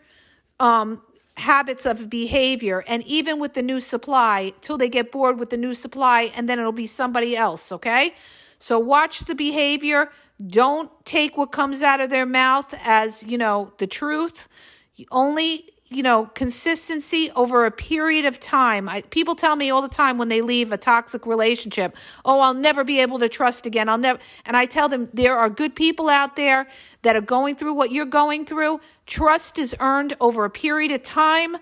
um, 0.60 1.02
habits 1.38 1.86
of 1.86 2.10
behavior. 2.10 2.84
And 2.88 3.04
even 3.04 3.40
with 3.40 3.54
the 3.54 3.62
new 3.62 3.80
supply, 3.80 4.54
till 4.62 4.78
they 4.78 4.90
get 4.90 5.12
bored 5.12 5.38
with 5.38 5.50
the 5.50 5.58
new 5.58 5.74
supply, 5.74 6.32
and 6.36 6.48
then 6.48 6.60
it'll 6.60 6.72
be 6.72 6.86
somebody 6.86 7.36
else, 7.36 7.72
okay? 7.72 8.14
So 8.58 8.80
watch 8.80 9.20
the 9.26 9.36
behavior. 9.36 10.12
Don't 10.46 10.90
take 11.06 11.38
what 11.38 11.52
comes 11.52 11.82
out 11.84 12.00
of 12.00 12.10
their 12.10 12.26
mouth 12.26 12.74
as, 12.84 13.24
you 13.24 13.38
know, 13.38 13.74
the 13.78 13.88
truth. 13.88 14.48
Only 15.12 15.70
you 15.90 16.04
know, 16.04 16.30
consistency 16.36 17.32
over 17.36 17.66
a 17.66 17.72
period 17.72 18.26
of 18.26 18.40
time. 18.40 18.88
I, 18.88 19.02
people 19.02 19.36
tell 19.36 19.56
me 19.56 19.72
all 19.72 19.82
the 19.82 19.88
time 19.88 20.18
when 20.18 20.28
they 20.28 20.42
leave 20.42 20.72
a 20.72 20.78
toxic 20.78 21.26
relationship, 21.26 21.96
"Oh, 22.24 22.40
I'll 22.40 22.54
never 22.54 22.84
be 22.84 23.00
able 23.00 23.20
to 23.20 23.30
trust 23.30 23.66
again. 23.66 23.90
I'll 23.90 23.98
never." 23.98 24.20
And 24.46 24.56
I 24.56 24.66
tell 24.66 24.88
them 24.88 25.10
there 25.14 25.38
are 25.38 25.50
good 25.50 25.76
people 25.76 26.10
out 26.10 26.36
there 26.36 26.68
that 27.02 27.16
are 27.16 27.22
going 27.22 27.56
through 27.56 27.74
what 27.74 27.92
you're 27.92 28.06
going 28.06 28.46
through. 28.46 28.80
Trust 29.08 29.58
is 29.58 29.76
earned 29.80 30.16
over 30.22 30.46
a 30.46 30.50
period 30.50 30.92
of 30.92 31.02
time. 31.02 31.58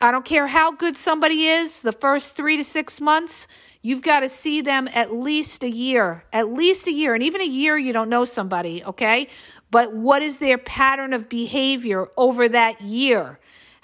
I 0.00 0.12
don't 0.12 0.24
care 0.24 0.46
how 0.46 0.70
good 0.70 0.96
somebody 0.96 1.46
is, 1.46 1.82
the 1.82 1.92
first 1.92 2.36
3 2.36 2.56
to 2.58 2.64
6 2.64 3.00
months, 3.00 3.48
you've 3.82 4.02
got 4.02 4.20
to 4.20 4.28
see 4.28 4.60
them 4.60 4.88
at 4.94 5.12
least 5.12 5.64
a 5.64 5.70
year. 5.70 6.24
At 6.32 6.52
least 6.52 6.86
a 6.86 6.92
year. 6.92 7.14
And 7.14 7.22
even 7.22 7.40
a 7.40 7.46
year 7.46 7.76
you 7.76 7.92
don't 7.92 8.08
know 8.08 8.24
somebody, 8.24 8.84
okay? 8.84 9.28
But 9.70 9.92
what 9.92 10.22
is 10.22 10.38
their 10.38 10.58
pattern 10.58 11.12
of 11.12 11.28
behavior 11.28 12.08
over 12.16 12.48
that 12.48 12.80
year? 12.80 13.38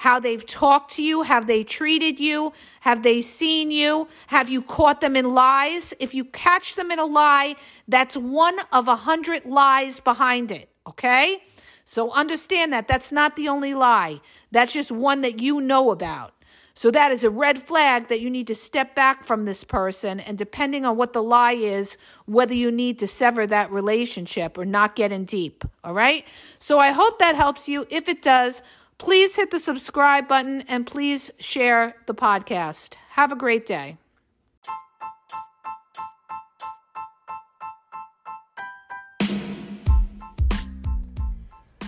how 0.05 0.20
they've 0.20 0.44
talked 0.44 0.92
to 0.92 1.03
you. 1.03 1.22
Have 1.22 1.46
they 1.46 1.64
treated 1.64 2.20
you? 2.20 2.53
Have 2.81 3.03
they 3.03 3.22
seen 3.22 3.70
you? 3.70 4.07
Have 4.27 4.50
you 4.50 4.61
caught 4.61 5.00
them 5.00 5.16
in 5.16 5.35
lies? 5.35 5.94
If 5.98 6.12
you 6.12 6.27
catch 6.27 6.74
them 6.74 6.90
in 6.90 6.98
a 6.98 7.07
lie, 7.07 7.57
that's 7.88 8.14
one 8.14 8.59
of 8.70 8.87
a 8.87 8.96
hundred 8.96 9.46
lies 9.46 10.00
behind 10.00 10.50
it. 10.50 10.68
Okay? 10.87 11.42
So 11.85 12.12
understand 12.12 12.73
that. 12.73 12.88
That's 12.88 13.12
not 13.12 13.37
the 13.37 13.49
only 13.49 13.75
lie. 13.75 14.20
That's 14.51 14.73
just 14.73 14.90
one 14.90 15.20
that 15.20 15.40
you 15.40 15.61
know 15.61 15.90
about. 15.90 16.33
So 16.77 16.90
that 16.90 17.12
is 17.12 17.23
a 17.23 17.31
red 17.31 17.62
flag 17.62 18.09
that 18.09 18.20
you 18.20 18.29
need 18.29 18.49
to 18.49 18.55
step 18.55 18.97
back 18.97 19.23
from 19.23 19.44
this 19.44 19.62
person. 19.62 20.18
And 20.18 20.37
depending 20.37 20.85
on 20.85 20.97
what 20.97 21.12
the 21.12 21.23
lie 21.23 21.53
is, 21.53 21.97
whether 22.27 22.55
you 22.55 22.73
need 22.73 22.99
to 22.99 23.07
sever 23.07 23.47
that 23.47 23.70
relationship 23.70 24.59
or 24.59 24.64
not 24.64 24.97
get 24.97 25.12
in 25.12 25.25
deep. 25.25 25.64
All 25.85 25.94
right? 25.94 26.27
So 26.59 26.81
I 26.81 26.90
hope 26.90 27.20
that 27.20 27.37
helps 27.37 27.68
you. 27.68 27.87
If 27.90 28.09
it 28.09 28.23
does, 28.23 28.62
Please 28.99 29.37
hit 29.37 29.51
the 29.51 29.59
subscribe 29.59 30.29
button 30.29 30.62
and 30.62 30.87
please 30.87 31.31
share 31.38 31.97
the 32.07 32.14
podcast. 32.14 32.94
Have 33.11 33.33
a 33.33 33.37
great 33.37 33.66
day. 33.66 33.99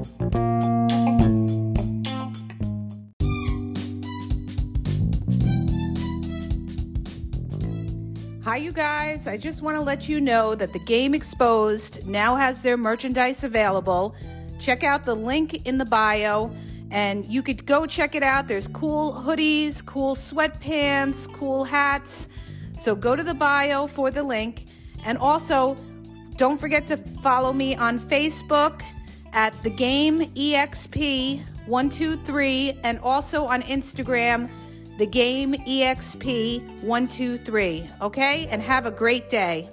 Hi, 0.00 0.06
you 8.56 8.72
guys. 8.72 9.26
I 9.26 9.36
just 9.36 9.60
want 9.60 9.76
to 9.76 9.82
let 9.82 10.08
you 10.08 10.18
know 10.18 10.54
that 10.54 10.72
the 10.72 10.78
Game 10.78 11.14
Exposed 11.14 12.06
now 12.06 12.34
has 12.34 12.62
their 12.62 12.78
merchandise 12.78 13.44
available. 13.44 14.14
Check 14.58 14.84
out 14.84 15.04
the 15.04 15.14
link 15.14 15.66
in 15.66 15.76
the 15.76 15.84
bio 15.84 16.50
and 16.90 17.26
you 17.26 17.42
could 17.42 17.66
go 17.66 17.84
check 17.84 18.14
it 18.14 18.22
out. 18.22 18.48
There's 18.48 18.68
cool 18.68 19.12
hoodies, 19.12 19.84
cool 19.84 20.14
sweatpants, 20.14 21.30
cool 21.34 21.64
hats. 21.64 22.30
So 22.78 22.94
go 22.94 23.14
to 23.14 23.22
the 23.22 23.34
bio 23.34 23.86
for 23.86 24.10
the 24.10 24.22
link. 24.22 24.64
And 25.04 25.18
also, 25.18 25.76
don't 26.36 26.58
forget 26.58 26.86
to 26.86 26.96
follow 26.96 27.52
me 27.52 27.76
on 27.76 28.00
Facebook 28.00 28.80
at 29.32 29.54
the 29.62 29.70
Game 29.70 30.22
EXP123 30.34 32.80
and 32.82 32.98
also 33.00 33.44
on 33.44 33.62
Instagram 33.62 34.50
the 35.00 35.06
game 35.06 35.54
EXP123. 35.54 38.00
Okay? 38.02 38.46
And 38.48 38.60
have 38.60 38.84
a 38.84 38.90
great 38.90 39.30
day. 39.30 39.70